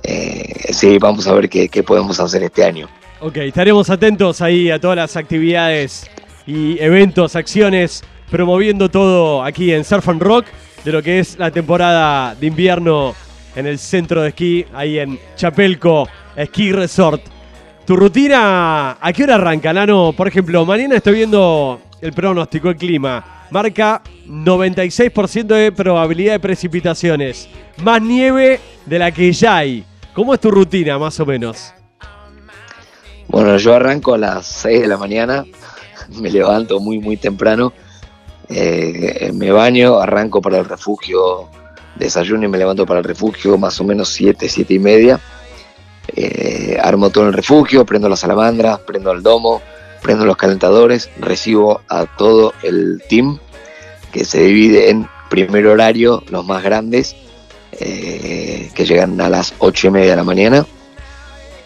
eh, 0.04 0.72
sí, 0.72 0.96
vamos 0.98 1.26
a 1.26 1.34
ver 1.34 1.50
qué, 1.50 1.68
qué 1.68 1.82
podemos 1.82 2.18
hacer 2.18 2.42
este 2.42 2.64
año. 2.64 2.88
Ok, 3.20 3.36
estaremos 3.38 3.90
atentos 3.90 4.40
ahí 4.40 4.70
a 4.70 4.80
todas 4.80 4.96
las 4.96 5.16
actividades 5.16 6.08
y 6.46 6.78
eventos, 6.80 7.36
acciones, 7.36 8.04
promoviendo 8.30 8.90
todo 8.90 9.44
aquí 9.44 9.72
en 9.72 9.84
Surf 9.84 10.08
and 10.08 10.22
Rock 10.22 10.46
de 10.82 10.92
lo 10.92 11.02
que 11.02 11.18
es 11.18 11.38
la 11.38 11.50
temporada 11.50 12.34
de 12.34 12.46
invierno 12.46 13.14
en 13.54 13.66
el 13.66 13.78
centro 13.78 14.22
de 14.22 14.28
esquí, 14.28 14.64
ahí 14.74 14.98
en 14.98 15.18
Chapelco 15.36 16.08
Ski 16.42 16.72
Resort. 16.72 17.22
¿Tu 17.84 17.96
rutina 17.96 18.96
a 19.00 19.12
qué 19.12 19.24
hora 19.24 19.34
arranca, 19.34 19.72
Nano? 19.72 20.12
Por 20.16 20.28
ejemplo, 20.28 20.64
mañana 20.64 20.96
estoy 20.96 21.14
viendo 21.14 21.80
el 22.00 22.12
pronóstico, 22.12 22.70
el 22.70 22.76
clima. 22.76 23.46
Marca 23.50 24.02
96% 24.26 25.46
de 25.46 25.72
probabilidad 25.72 26.34
de 26.34 26.40
precipitaciones. 26.40 27.48
Más 27.82 28.00
nieve 28.00 28.60
de 28.86 28.98
la 28.98 29.10
que 29.10 29.32
ya 29.32 29.58
hay. 29.58 29.84
¿Cómo 30.14 30.32
es 30.32 30.40
tu 30.40 30.50
rutina, 30.50 30.98
más 30.98 31.18
o 31.20 31.26
menos? 31.26 31.74
Bueno, 33.28 33.56
yo 33.58 33.74
arranco 33.74 34.14
a 34.14 34.18
las 34.18 34.46
6 34.46 34.82
de 34.82 34.88
la 34.88 34.96
mañana. 34.96 35.44
Me 36.20 36.30
levanto 36.30 36.80
muy, 36.80 36.98
muy 36.98 37.16
temprano. 37.16 37.72
Eh, 38.48 39.30
me 39.32 39.50
baño, 39.50 39.98
arranco 39.98 40.42
para 40.42 40.58
el 40.58 40.66
refugio 40.66 41.48
desayuno 41.96 42.44
y 42.44 42.48
me 42.48 42.58
levanto 42.58 42.86
para 42.86 43.00
el 43.00 43.04
refugio 43.04 43.58
más 43.58 43.80
o 43.80 43.84
menos 43.84 44.08
7, 44.10 44.48
7 44.48 44.74
y 44.74 44.78
media. 44.78 45.20
Eh, 46.14 46.78
armo 46.82 47.10
todo 47.10 47.26
el 47.26 47.32
refugio, 47.32 47.86
prendo 47.86 48.08
las 48.08 48.20
salamandras, 48.20 48.80
prendo 48.80 49.12
el 49.12 49.22
domo, 49.22 49.62
prendo 50.02 50.24
los 50.24 50.36
calentadores, 50.36 51.10
recibo 51.18 51.80
a 51.88 52.06
todo 52.06 52.54
el 52.62 53.02
team 53.08 53.38
que 54.12 54.24
se 54.24 54.42
divide 54.42 54.90
en 54.90 55.08
primer 55.30 55.66
horario, 55.66 56.22
los 56.28 56.44
más 56.44 56.62
grandes, 56.62 57.16
eh, 57.72 58.70
que 58.74 58.84
llegan 58.84 59.18
a 59.20 59.30
las 59.30 59.54
8 59.58 59.86
y 59.86 59.90
media 59.90 60.10
de 60.10 60.16
la 60.16 60.24
mañana, 60.24 60.66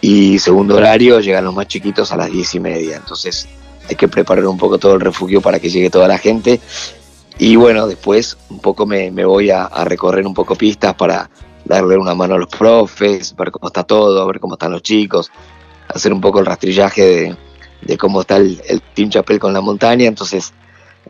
y 0.01 0.39
segundo 0.39 0.77
horario 0.77 1.19
llegan 1.21 1.45
los 1.45 1.55
más 1.55 1.67
chiquitos 1.67 2.13
a 2.13 2.17
las 2.17 2.31
10 2.31 2.55
y 2.55 2.61
media. 2.61 2.97
Entonces 2.97 3.49
hay 3.89 3.97
que 3.97 4.07
preparar 4.07 4.47
un 4.47 4.59
poco 4.59 4.79
todo 4.79 4.95
el 4.95 5.01
refugio 5.01 5.41
para 5.41 5.59
que 5.59 5.69
llegue 5.69 5.91
toda 5.91 6.07
la 6.07 6.19
gente. 6.19 6.61
Y 7.39 7.57
bueno, 7.57 7.87
después 7.87 8.39
un 8.49 8.61
poco 8.61 8.87
me, 8.87 9.11
voy 9.11 9.51
a, 9.51 9.69
recorrer 9.85 10.27
un 10.27 10.33
poco 10.33 10.55
pistas 10.55 10.95
para 10.95 11.29
darle 11.65 11.97
una 11.97 12.15
mano 12.15 12.35
a 12.35 12.39
los 12.39 12.49
profes, 12.49 13.35
ver 13.37 13.51
cómo 13.51 13.67
está 13.69 13.85
todo, 13.85 14.27
ver 14.27 14.41
cómo 14.41 14.55
están 14.55 14.73
los 14.73 14.83
chicos, 14.83 15.31
hacer 15.89 16.13
un 16.13 16.21
poco 16.21 16.41
el 16.41 16.47
rastrillaje 16.47 17.37
de, 17.83 17.99
cómo 17.99 18.23
está 18.23 18.39
el, 18.39 18.61
Team 18.95 19.11
Chapel 19.11 19.39
con 19.39 19.53
la 19.53 19.61
montaña. 19.61 20.07
Entonces, 20.07 20.55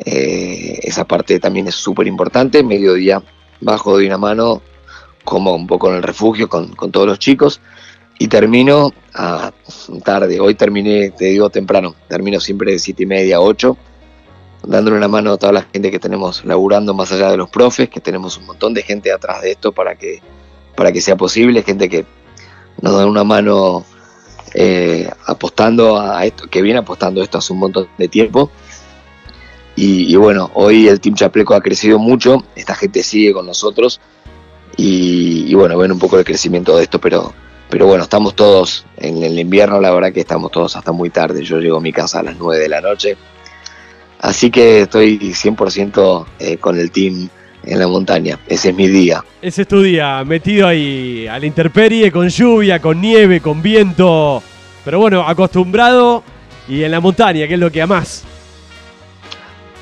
eh, 0.05 0.81
esa 0.83 1.05
parte 1.05 1.39
también 1.39 1.69
es 1.69 1.77
súper 1.77 2.09
importante. 2.09 2.65
Mediodía 2.65 3.23
bajo 3.61 3.97
de 3.97 4.07
una 4.07 4.19
mano, 4.19 4.63
como 5.23 5.55
un 5.55 5.67
poco 5.69 5.91
en 5.91 5.97
el 5.97 6.03
refugio 6.03 6.49
con, 6.49 6.75
con 6.75 6.91
todos 6.91 7.07
los 7.07 7.21
chicos. 7.21 7.61
Y 8.19 8.27
termino 8.27 8.93
a 9.15 9.53
tarde. 10.03 10.41
Hoy 10.41 10.55
terminé, 10.57 11.11
te 11.11 11.27
digo 11.27 11.51
temprano, 11.51 11.95
termino 12.09 12.41
siempre 12.41 12.73
de 12.73 12.79
siete 12.81 13.05
y 13.05 13.07
media, 13.07 13.41
8 13.41 13.77
dándole 14.67 14.97
una 14.97 15.09
mano 15.09 15.33
a 15.33 15.37
toda 15.39 15.53
la 15.53 15.63
gente 15.63 15.91
que 15.91 15.99
tenemos 15.99 16.45
laburando 16.45 16.93
más 16.93 17.13
allá 17.13 17.31
de 17.31 17.37
los 17.37 17.49
profes, 17.49 17.89
que 17.89 18.01
tenemos 18.01 18.37
un 18.37 18.47
montón 18.47 18.75
de 18.75 18.83
gente 18.83 19.13
atrás 19.13 19.43
de 19.43 19.53
esto 19.53 19.73
para 19.73 19.95
que, 19.95 20.21
para 20.75 20.93
que 20.93 21.01
sea 21.01 21.17
posible, 21.17 21.63
gente 21.63 21.89
que 21.89 22.05
nos 22.83 22.97
da 22.97 23.07
una 23.07 23.25
mano 23.25 23.85
eh, 24.55 25.09
apostando 25.27 25.99
a 25.99 26.25
esto, 26.27 26.49
que 26.49 26.63
viene 26.63 26.81
apostando 26.81 27.23
esto 27.23 27.39
hace 27.39 27.53
un 27.53 27.61
montón 27.61 27.89
de 27.97 28.09
tiempo. 28.09 28.51
Y, 29.79 30.17
bueno, 30.17 30.51
hoy 30.55 30.89
el 30.89 31.01
Team 31.01 31.15
Chapleco 31.15 31.55
ha 31.55 31.61
crecido 31.61 31.99
mucho, 31.99 32.43
esta 32.55 32.75
gente 32.75 33.03
sigue 33.03 33.35
con 33.35 33.45
nosotros 33.45 34.01
y, 34.75 35.55
bueno, 35.55 35.77
ven 35.77 35.93
un 35.93 35.99
poco 35.99 36.19
el 36.19 36.25
crecimiento 36.25 36.75
de 36.79 36.85
esto, 36.85 36.99
pero, 36.99 37.35
pero 37.69 37.87
bueno, 37.87 38.05
estamos 38.05 38.35
todos 38.35 38.87
en 38.97 39.23
el 39.23 39.39
invierno, 39.39 39.79
la 39.79 39.91
verdad 39.91 40.15
que 40.15 40.21
estamos 40.21 40.51
todos 40.51 40.77
hasta 40.77 40.93
muy 40.93 41.11
tarde. 41.11 41.45
Yo 41.45 41.59
llego 41.61 41.77
a 41.77 41.83
mi 41.83 41.93
casa 41.93 42.21
a 42.21 42.23
las 42.23 42.39
9 42.39 42.59
de 42.59 42.69
la 42.71 42.81
noche 42.81 43.19
Así 44.21 44.51
que 44.51 44.83
estoy 44.83 45.19
100% 45.19 46.27
eh, 46.39 46.57
con 46.57 46.79
el 46.79 46.91
team 46.91 47.29
en 47.65 47.79
la 47.79 47.89
montaña. 47.89 48.39
Ese 48.47 48.71
es 48.71 48.75
mi 48.75 48.89
día. 48.89 49.25
Ese 49.43 49.63
es 49.63 49.69
tu 49.69 49.83
día, 49.83 50.23
metido 50.25 50.67
ahí 50.67 51.27
a 51.27 51.39
la 51.39 51.47
intemperie, 51.47 52.11
con 52.11 52.29
lluvia, 52.29 52.81
con 52.81 53.01
nieve, 53.01 53.41
con 53.41 53.61
viento. 53.63 54.43
Pero 54.85 54.99
bueno, 54.99 55.27
acostumbrado 55.27 56.23
y 56.69 56.83
en 56.83 56.91
la 56.93 57.01
montaña, 57.01 57.47
que 57.47 57.55
es 57.55 57.61
lo 57.61 57.71
que 57.71 57.83
amás. 57.83 58.25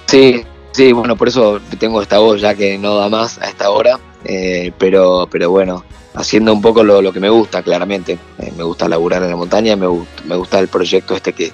Sí, 0.07 0.42
sí, 0.73 0.92
bueno, 0.92 1.16
por 1.16 1.29
eso 1.29 1.61
tengo 1.79 2.03
esta 2.03 2.18
voz 2.18 2.40
ya 2.40 2.55
que 2.55 2.79
no 2.79 2.97
da 2.97 3.09
más 3.09 3.38
a 3.38 3.49
esta 3.49 3.70
hora. 3.70 3.99
Eh, 4.25 4.73
pero, 4.79 5.29
pero 5.31 5.51
bueno, 5.51 5.85
haciendo 6.14 6.53
un 6.53 6.62
poco 6.62 6.83
lo, 6.83 7.12
que 7.12 7.20
me 7.20 7.29
gusta, 7.29 7.62
claramente. 7.62 8.18
Eh, 8.38 8.53
me 8.57 8.64
gusta 8.64 8.88
laburar 8.88 9.23
en 9.23 9.31
la 9.31 9.37
montaña, 9.37 9.77
me, 9.77 9.87
me 10.25 10.37
gusta 10.37 10.59
el 10.59 10.68
proyecto 10.68 11.14
este 11.14 11.33
que, 11.33 11.53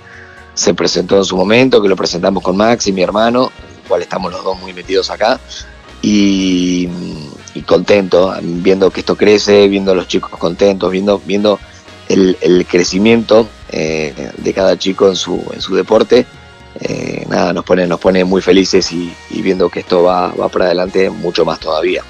se 0.55 0.75
presentó 0.75 1.17
en 1.17 1.25
su 1.25 1.37
momento, 1.37 1.81
que 1.83 1.89
lo 1.89 1.97
presentamos 1.97 2.43
con 2.43 2.57
Max 2.57 2.87
y 2.87 2.93
mi 2.93 3.03
hermano, 3.03 3.51
el 3.83 3.89
cual 3.89 4.03
estamos 4.03 4.33
los 4.33 4.45
dos 4.45 4.59
muy 4.59 4.73
metidos 4.73 5.11
acá. 5.11 5.41
Y, 6.03 6.89
contento, 7.67 8.35
viendo 8.43 8.91
que 8.91 9.01
esto 9.01 9.17
crece, 9.17 9.69
viendo 9.69 9.93
a 9.93 9.95
los 9.95 10.09
chicos 10.09 10.31
contentos, 10.31 10.91
viendo, 10.91 11.21
viendo 11.25 11.61
el, 12.09 12.67
crecimiento 12.69 13.47
eh, 13.71 14.33
de 14.37 14.53
cada 14.53 14.77
chico 14.77 15.09
en 15.09 15.15
su, 15.15 15.45
en 15.53 15.61
su 15.61 15.77
deporte. 15.77 16.27
Eh, 16.81 17.27
nada, 17.29 17.53
nos 17.53 17.65
pone, 17.65 17.87
nos 17.87 18.01
pone 18.01 18.25
muy 18.25 18.41
felices 18.41 18.91
y, 18.93 19.13
viendo 19.31 19.69
que 19.69 19.81
esto 19.81 20.03
va, 20.03 20.29
va 20.29 20.49
para 20.49 20.67
adelante 20.67 21.11
mucho 21.11 21.45
más 21.45 21.61
todavía. 21.61 22.03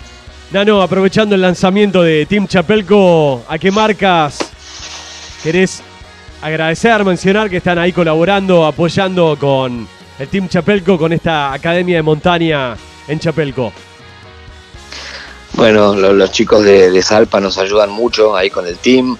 Nano, 0.50 0.82
aprovechando 0.82 1.34
el 1.34 1.42
lanzamiento 1.42 2.02
de 2.02 2.26
Team 2.26 2.46
Chapelco, 2.46 3.44
¿a 3.48 3.58
qué 3.58 3.70
marcas 3.70 4.38
querés 5.42 5.82
agradecer, 6.42 7.04
mencionar 7.04 7.50
que 7.50 7.58
están 7.58 7.78
ahí 7.78 7.92
colaborando, 7.92 8.66
apoyando 8.66 9.36
con 9.38 9.86
el 10.18 10.28
Team 10.28 10.48
Chapelco, 10.48 10.98
con 10.98 11.12
esta 11.12 11.52
academia 11.52 11.96
de 11.96 12.02
montaña 12.02 12.76
en 13.08 13.18
Chapelco. 13.18 13.72
Bueno, 15.54 15.94
los 15.94 16.30
chicos 16.30 16.64
de, 16.64 17.02
Salpa 17.02 17.40
nos 17.40 17.58
ayudan 17.58 17.90
mucho 17.90 18.36
ahí 18.36 18.50
con 18.50 18.66
el 18.66 18.76
team. 18.78 19.16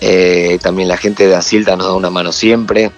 Eh, 0.00 0.58
también 0.62 0.88
la 0.88 0.96
gente 0.96 1.26
de 1.26 1.34
Asilta 1.34 1.76
nos 1.76 1.86
da 1.86 1.92
una 1.94 2.10
mano 2.10 2.32
siempre. 2.32 2.90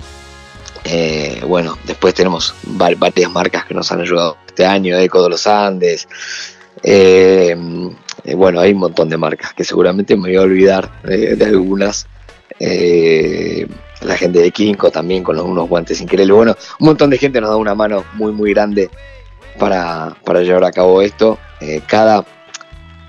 Eh, 0.84 1.42
bueno, 1.46 1.76
después 1.84 2.14
tenemos 2.14 2.54
varias 2.62 3.30
marcas 3.30 3.64
que 3.64 3.74
nos 3.74 3.90
han 3.92 4.00
ayudado 4.00 4.38
este 4.46 4.64
año, 4.64 4.96
Eco 4.98 5.22
de 5.22 5.28
los 5.28 5.46
Andes. 5.46 6.08
Eh, 6.82 7.56
bueno, 8.34 8.60
hay 8.60 8.72
un 8.72 8.78
montón 8.78 9.08
de 9.08 9.16
marcas 9.16 9.52
que 9.52 9.64
seguramente 9.64 10.16
me 10.16 10.28
voy 10.28 10.36
a 10.36 10.42
olvidar 10.42 11.02
de 11.02 11.44
algunas. 11.44 12.06
Eh, 12.58 13.66
la 14.02 14.16
gente 14.16 14.40
de 14.40 14.50
Kinko 14.50 14.90
también 14.90 15.22
con 15.22 15.38
unos 15.38 15.68
guantes 15.68 16.00
increíbles. 16.00 16.34
Bueno, 16.34 16.56
un 16.78 16.86
montón 16.86 17.10
de 17.10 17.18
gente 17.18 17.40
nos 17.40 17.50
da 17.50 17.56
una 17.56 17.74
mano 17.74 18.04
muy, 18.14 18.32
muy 18.32 18.52
grande 18.52 18.90
para, 19.58 20.16
llevar 20.42 20.64
a 20.64 20.72
cabo 20.72 21.02
esto. 21.02 21.38
Eh, 21.60 21.82
cada 21.86 22.24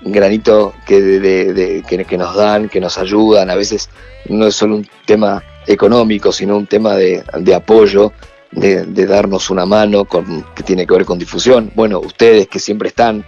granito 0.04 0.74
que, 0.86 1.82
que, 1.86 2.18
nos 2.18 2.36
dan, 2.36 2.68
que 2.68 2.80
nos 2.80 2.98
ayudan, 2.98 3.50
a 3.50 3.54
veces 3.54 3.88
no 4.28 4.46
es 4.46 4.54
solo 4.54 4.76
un 4.76 4.88
tema 5.06 5.42
económico, 5.66 6.32
sino 6.32 6.56
un 6.56 6.66
tema 6.66 6.96
de, 6.96 7.24
apoyo, 7.54 8.12
de, 8.50 8.84
darnos 9.06 9.50
una 9.50 9.64
mano 9.64 10.04
con, 10.04 10.44
que 10.54 10.62
tiene 10.62 10.86
que 10.86 10.94
ver 10.94 11.04
con 11.04 11.18
difusión. 11.18 11.70
Bueno, 11.74 12.00
ustedes 12.00 12.48
que 12.48 12.58
siempre 12.58 12.88
están, 12.88 13.24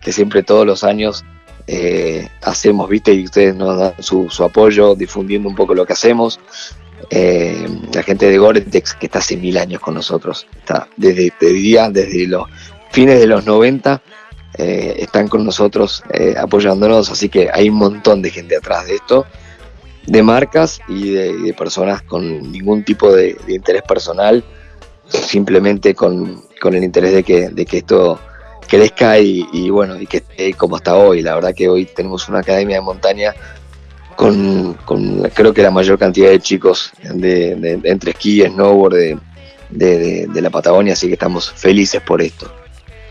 que 0.00 0.12
siempre 0.12 0.42
todos 0.42 0.66
los 0.66 0.84
años 0.84 1.24
eh, 1.66 2.28
hacemos, 2.42 2.88
¿viste? 2.88 3.12
Y 3.12 3.24
ustedes 3.24 3.54
nos 3.54 3.78
dan 3.78 3.94
su, 4.00 4.28
apoyo 4.42 4.94
difundiendo 4.94 5.48
un 5.48 5.54
poco 5.54 5.74
lo 5.74 5.86
que 5.86 5.92
hacemos. 5.92 6.40
Eh, 7.10 7.66
la 7.92 8.02
gente 8.02 8.28
de 8.28 8.38
Goretex, 8.38 8.94
que 8.94 9.06
está 9.06 9.18
hace 9.18 9.36
mil 9.36 9.58
años 9.58 9.80
con 9.80 9.94
nosotros, 9.94 10.46
está 10.56 10.88
desde, 10.96 11.30
te 11.38 11.46
diría, 11.46 11.90
desde 11.90 12.26
los 12.26 12.48
fines 12.90 13.20
de 13.20 13.26
los 13.26 13.44
90, 13.44 14.02
eh, 14.58 14.96
están 14.98 15.28
con 15.28 15.44
nosotros 15.44 16.02
apoyándonos, 16.36 17.10
así 17.10 17.28
que 17.28 17.48
hay 17.52 17.68
un 17.68 17.76
montón 17.76 18.22
de 18.22 18.30
gente 18.30 18.56
atrás 18.56 18.86
de 18.86 18.96
esto, 18.96 19.26
de 20.06 20.22
marcas 20.22 20.80
y 20.88 21.10
de, 21.10 21.54
personas 21.54 22.02
con 22.02 22.52
ningún 22.52 22.84
tipo 22.84 23.12
de, 23.12 23.36
interés 23.48 23.82
personal, 23.82 24.44
simplemente 25.08 25.94
con, 25.94 26.42
el 26.62 26.84
interés 26.84 27.12
de 27.12 27.22
que, 27.22 27.48
de 27.48 27.66
que 27.66 27.78
esto 27.78 28.20
crezca 28.72 29.18
y, 29.18 29.68
bueno, 29.68 30.00
y 30.00 30.06
que 30.06 30.18
esté 30.18 30.54
como 30.54 30.78
está 30.78 30.96
hoy. 30.96 31.20
La 31.20 31.34
verdad 31.34 31.54
que 31.54 31.68
hoy 31.68 31.84
tenemos 31.84 32.26
una 32.30 32.38
academia 32.38 32.76
de 32.76 32.80
montaña 32.80 33.34
con, 34.16 34.78
creo 35.34 35.52
que 35.52 35.62
la 35.62 35.70
mayor 35.70 35.98
cantidad 35.98 36.30
de 36.30 36.40
chicos 36.40 36.90
de, 37.02 37.80
entre 37.84 38.12
esquí 38.12 38.42
y 38.42 38.46
snowboard 38.46 39.18
de, 39.68 40.28
la 40.40 40.48
Patagonia, 40.48 40.94
así 40.94 41.06
que 41.06 41.12
estamos 41.12 41.52
felices 41.52 42.00
por 42.00 42.22
esto. 42.22 42.50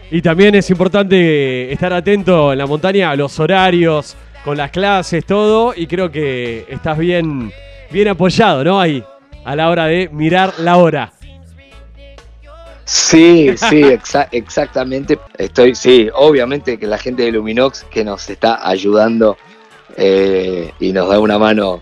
Y 0.10 0.24
también 0.24 0.56
es 0.56 0.68
importante 0.72 1.72
estar 1.72 1.94
atento 1.94 2.52
en 2.52 2.58
la 2.58 2.66
montaña 2.66 3.12
a 3.12 3.16
los 3.16 3.40
horarios, 3.40 4.18
con 4.44 4.58
las 4.58 4.72
clases, 4.72 5.24
todo, 5.28 5.74
y 5.76 5.86
creo 5.86 6.10
que 6.12 6.66
estás 6.70 6.98
bien, 6.98 7.52
bien 7.92 8.08
apoyado, 8.08 8.64
¿no? 8.64 8.82
Ahí, 8.82 9.04
a 9.46 9.56
la 9.56 9.70
hora 9.70 9.86
de 9.86 10.10
mirar 10.12 10.56
la 10.58 10.78
hora. 10.78 11.14
Sí, 12.92 13.56
sí, 13.56 13.84
exactamente. 14.34 15.18
Estoy, 15.38 15.76
sí, 15.76 16.10
obviamente 16.14 16.78
que 16.78 16.86
la 16.88 16.98
gente 16.98 17.24
de 17.24 17.32
Luminox 17.32 17.86
que 17.86 18.04
nos 18.04 18.30
está 18.30 18.68
ayudando 18.68 19.38
eh, 19.96 20.74
y 20.78 20.92
nos 20.92 21.08
da 21.08 21.18
una 21.18 21.38
mano. 21.38 21.80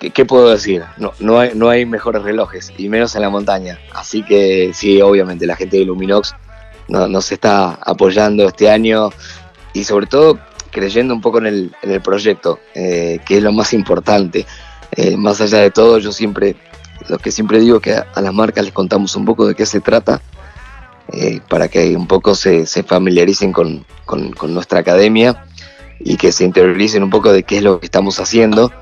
¿Qué, 0.00 0.24
puedo 0.24 0.50
decir? 0.50 0.82
No, 0.96 1.12
no, 1.20 1.38
hay, 1.38 1.52
no 1.54 1.68
hay 1.68 1.86
mejores 1.86 2.24
relojes, 2.24 2.72
y 2.76 2.88
menos 2.88 3.14
en 3.14 3.22
la 3.22 3.30
montaña. 3.30 3.78
Así 3.94 4.24
que 4.24 4.72
sí, 4.74 5.00
obviamente 5.00 5.46
la 5.46 5.54
gente 5.54 5.76
de 5.76 5.84
Luminox 5.84 6.34
nos 6.88 7.30
está 7.30 7.74
apoyando 7.74 8.48
este 8.48 8.68
año 8.68 9.10
y 9.74 9.84
sobre 9.84 10.06
todo 10.06 10.40
creyendo 10.72 11.14
un 11.14 11.20
poco 11.20 11.38
en 11.38 11.70
el, 11.82 12.00
proyecto, 12.00 12.58
eh, 12.74 13.20
que 13.24 13.36
es 13.36 13.44
lo 13.44 13.52
más 13.52 13.72
importante. 13.72 14.44
Eh, 14.90 15.16
más 15.16 15.40
allá 15.40 15.58
de 15.58 15.70
todo, 15.70 15.98
yo 15.98 16.10
siempre 16.10 16.56
lo 17.08 17.18
que 17.18 17.30
siempre 17.30 17.60
digo 17.60 17.80
que 17.80 17.94
a, 17.94 18.20
las 18.20 18.34
marcas 18.34 18.64
les 18.64 18.72
contamos 18.72 19.14
un 19.16 19.24
poco 19.24 19.46
de 19.46 19.54
qué 19.54 19.66
se 19.66 19.80
trata, 19.80 20.20
eh, 21.12 21.40
para 21.48 21.68
que 21.68 21.94
un 21.94 22.06
poco 22.06 22.34
se, 22.34 22.64
familiaricen 22.84 23.52
con, 23.52 23.84
nuestra 24.48 24.80
academia 24.80 25.44
y 26.00 26.16
que 26.16 26.32
se 26.32 26.44
interioricen 26.44 27.02
un 27.02 27.10
poco 27.10 27.32
de 27.32 27.42
qué 27.42 27.58
es 27.58 27.62
lo 27.62 27.80
que 27.80 27.86
estamos 27.86 28.18
haciendo. 28.18 28.72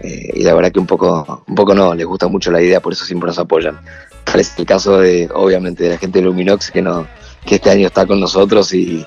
Eh, 0.00 0.30
y 0.34 0.42
la 0.44 0.54
verdad 0.54 0.70
que 0.70 0.78
un 0.78 0.86
poco, 0.86 1.44
un 1.46 1.54
poco 1.54 1.74
no, 1.74 1.94
les 1.94 2.06
gusta 2.06 2.28
mucho 2.28 2.52
la 2.52 2.62
idea, 2.62 2.80
por 2.80 2.92
eso 2.92 3.04
siempre 3.04 3.26
nos 3.26 3.38
apoyan. 3.38 3.80
Tal 4.24 4.40
es 4.40 4.56
el 4.58 4.64
caso 4.64 4.98
de, 4.98 5.28
obviamente, 5.34 5.84
de 5.84 5.90
la 5.90 5.98
gente 5.98 6.20
de 6.20 6.24
Luminox 6.24 6.70
que, 6.70 6.82
no, 6.82 7.06
que 7.44 7.56
este 7.56 7.70
año 7.70 7.88
está 7.88 8.06
con 8.06 8.20
nosotros 8.20 8.72
y, 8.72 9.04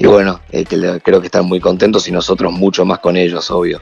bueno, 0.00 0.40
eh, 0.50 0.64
que 0.64 1.00
creo 1.04 1.20
que 1.20 1.26
están 1.26 1.46
muy 1.46 1.60
contentos 1.60 2.08
y 2.08 2.12
nosotros 2.12 2.52
mucho 2.52 2.84
más 2.84 2.98
con 2.98 3.16
ellos, 3.16 3.48
obvio. 3.50 3.80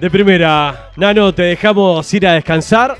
De 0.00 0.08
primera, 0.10 0.90
Nano, 0.96 1.34
te 1.34 1.42
dejamos 1.42 2.12
ir 2.14 2.26
a 2.26 2.34
descansar. 2.34 2.96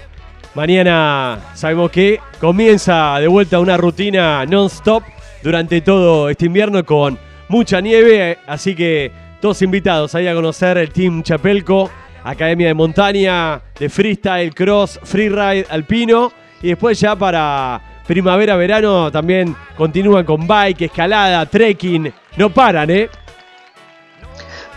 Mañana 0.54 1.40
sabemos 1.54 1.90
que 1.90 2.20
comienza 2.40 3.18
de 3.18 3.26
vuelta 3.26 3.58
una 3.58 3.76
rutina 3.76 4.46
non-stop 4.46 5.02
durante 5.42 5.80
todo 5.80 6.28
este 6.28 6.46
invierno 6.46 6.84
con 6.84 7.18
mucha 7.48 7.80
nieve, 7.80 8.38
así 8.46 8.76
que 8.76 9.10
todos 9.40 9.62
invitados 9.62 10.14
ahí 10.14 10.28
a 10.28 10.34
conocer 10.34 10.78
el 10.78 10.90
Team 10.90 11.24
Chapelco, 11.24 11.90
Academia 12.22 12.68
de 12.68 12.74
Montaña, 12.74 13.60
de 13.78 13.88
Freestyle, 13.88 14.54
Cross, 14.54 15.00
Freeride, 15.02 15.66
Alpino 15.68 16.32
Y 16.62 16.68
después 16.68 17.00
ya 17.00 17.16
para 17.16 17.80
primavera, 18.06 18.54
verano 18.54 19.10
también 19.10 19.56
continúan 19.76 20.24
con 20.24 20.46
bike, 20.46 20.82
escalada, 20.82 21.44
trekking. 21.46 22.12
No 22.36 22.50
paran, 22.50 22.90
¿eh? 22.90 23.08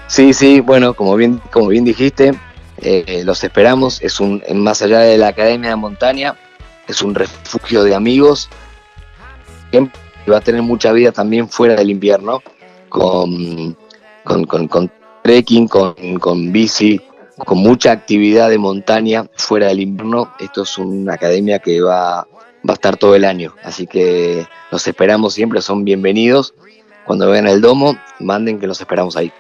Sí, 0.07 0.33
sí, 0.33 0.59
bueno, 0.59 0.95
como 0.95 1.15
bien, 1.15 1.39
como 1.51 1.67
bien 1.67 1.85
dijiste, 1.85 2.33
eh, 2.81 3.23
los 3.25 3.43
esperamos. 3.43 4.01
Es 4.01 4.19
un, 4.19 4.43
más 4.55 4.81
allá 4.81 4.99
de 4.99 5.17
la 5.17 5.29
Academia 5.29 5.71
de 5.71 5.75
Montaña, 5.75 6.35
es 6.87 7.01
un 7.01 7.15
refugio 7.15 7.83
de 7.83 7.95
amigos. 7.95 8.49
Que 9.71 9.89
va 10.31 10.37
a 10.37 10.41
tener 10.41 10.61
mucha 10.61 10.91
vida 10.91 11.11
también 11.11 11.49
fuera 11.49 11.75
del 11.75 11.89
invierno, 11.89 12.41
con, 12.89 13.75
con, 14.23 14.91
trekking, 15.23 15.67
con, 15.67 16.19
con 16.19 16.51
bici, 16.51 17.01
con 17.45 17.59
mucha 17.59 17.91
actividad 17.91 18.49
de 18.49 18.57
montaña 18.57 19.25
fuera 19.35 19.67
del 19.67 19.81
invierno. 19.81 20.33
Esto 20.39 20.63
es 20.63 20.77
una 20.77 21.13
academia 21.13 21.59
que 21.59 21.81
va, 21.81 22.27
va 22.67 22.71
a 22.71 22.73
estar 22.73 22.97
todo 22.97 23.15
el 23.15 23.25
año, 23.25 23.55
así 23.63 23.87
que 23.87 24.47
los 24.71 24.87
esperamos 24.87 25.33
siempre, 25.33 25.61
son 25.61 25.83
bienvenidos. 25.83 26.53
Cuando 27.05 27.29
vean 27.29 27.47
el 27.47 27.61
domo, 27.61 27.97
manden 28.19 28.59
que 28.59 28.67
los 28.67 28.81
esperamos 28.81 29.15
ahí. 29.15 29.31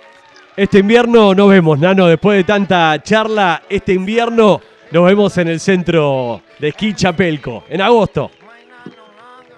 Este 0.57 0.79
invierno 0.79 1.35
nos 1.35 1.49
vemos, 1.49 1.77
Nano, 1.77 2.07
después 2.07 2.37
de 2.37 2.43
tanta 2.43 2.99
charla, 3.03 3.61
este 3.69 3.93
invierno 3.93 4.59
nos 4.89 5.05
vemos 5.05 5.37
en 5.37 5.49
el 5.49 5.59
centro 5.59 6.41
de 6.57 6.69
esquí 6.69 6.95
Chapelco, 6.95 7.65
en 7.69 7.79
agosto. 7.79 8.31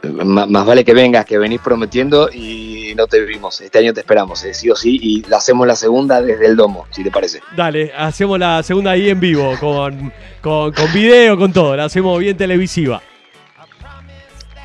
más 0.04 0.66
vale 0.66 0.84
que 0.84 0.94
vengas, 0.94 1.24
que 1.26 1.38
venís 1.38 1.62
prometiendo 1.62 2.30
y 2.30 2.94
no 2.98 3.08
te 3.08 3.22
vimos. 3.22 3.62
Este 3.62 3.80
año 3.80 3.94
te 3.94 4.02
esperamos, 4.02 4.44
eh, 4.44 4.54
sí 4.54 4.70
o 4.70 4.76
sí, 4.76 5.00
y 5.02 5.22
la 5.30 5.38
hacemos 5.38 5.66
la 5.66 5.78
segunda 5.78 6.22
desde 6.22 6.48
el 6.48 6.58
domo, 6.58 6.86
si 6.90 7.02
te 7.02 7.12
parece. 7.12 7.40
Dale, 7.56 7.94
hacemos 7.98 8.38
la 8.38 8.62
segunda 8.62 8.92
ahí 8.92 9.10
en 9.10 9.22
vivo, 9.22 9.56
con, 9.58 10.12
con, 10.42 10.74
con 10.74 10.94
video, 10.94 11.38
con 11.38 11.54
todo, 11.54 11.78
la 11.78 11.86
hacemos 11.86 12.20
bien 12.20 12.36
televisiva. 12.36 13.02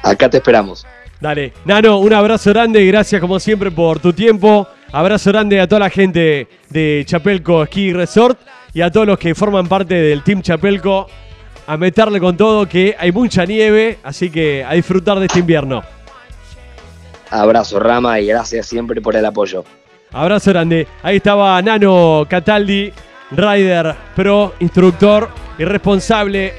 Acá 0.02 0.28
te 0.28 0.38
esperamos. 0.38 0.84
Dale, 1.20 1.52
Nano, 1.64 1.98
un 1.98 2.12
abrazo 2.12 2.50
grande, 2.50 2.82
y 2.82 2.88
gracias 2.88 3.20
como 3.20 3.38
siempre 3.38 3.70
por 3.70 4.00
tu 4.00 4.12
tiempo. 4.12 4.66
Abrazo 4.94 5.33
grande 5.33 5.61
a 5.61 5.66
toda 5.66 5.80
la 5.80 5.90
gente 5.90 6.46
de 6.70 7.02
Chapelco 7.04 7.66
Ski 7.66 7.92
Resort 7.92 8.38
y 8.72 8.80
a 8.80 8.92
todos 8.92 9.09
los 9.09 9.18
que 9.18 9.35
forman 9.35 9.66
parte 9.66 9.92
del 9.96 10.22
Team 10.22 10.40
Chapelco. 10.40 11.09
A 11.66 11.76
meterle 11.76 12.20
con 12.20 12.37
todo 12.37 12.68
que 12.68 12.94
hay 12.96 13.11
mucha 13.11 13.44
nieve, 13.44 13.98
así 14.04 14.30
que 14.30 14.62
a 14.62 14.74
disfrutar 14.74 15.18
de 15.18 15.26
este 15.26 15.40
invierno. 15.40 15.83
Abrazo, 17.28 17.80
Rama, 17.80 18.20
y 18.20 18.26
gracias 18.28 18.66
siempre 18.66 19.00
por 19.00 19.16
el 19.16 19.24
apoyo. 19.24 19.64
Abrazo 20.12 20.52
grande. 20.52 20.87
Ahí 21.02 21.16
estaba 21.16 21.61
Nano 21.61 22.24
Cataldi, 22.30 22.92
rider 23.33 23.96
pro, 24.14 24.54
instructor 24.61 25.28
y 25.59 25.64
responsable 25.64 26.52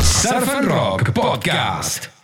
Surf 0.00 0.60
Rock 0.62 1.12
Podcast. 1.12 2.19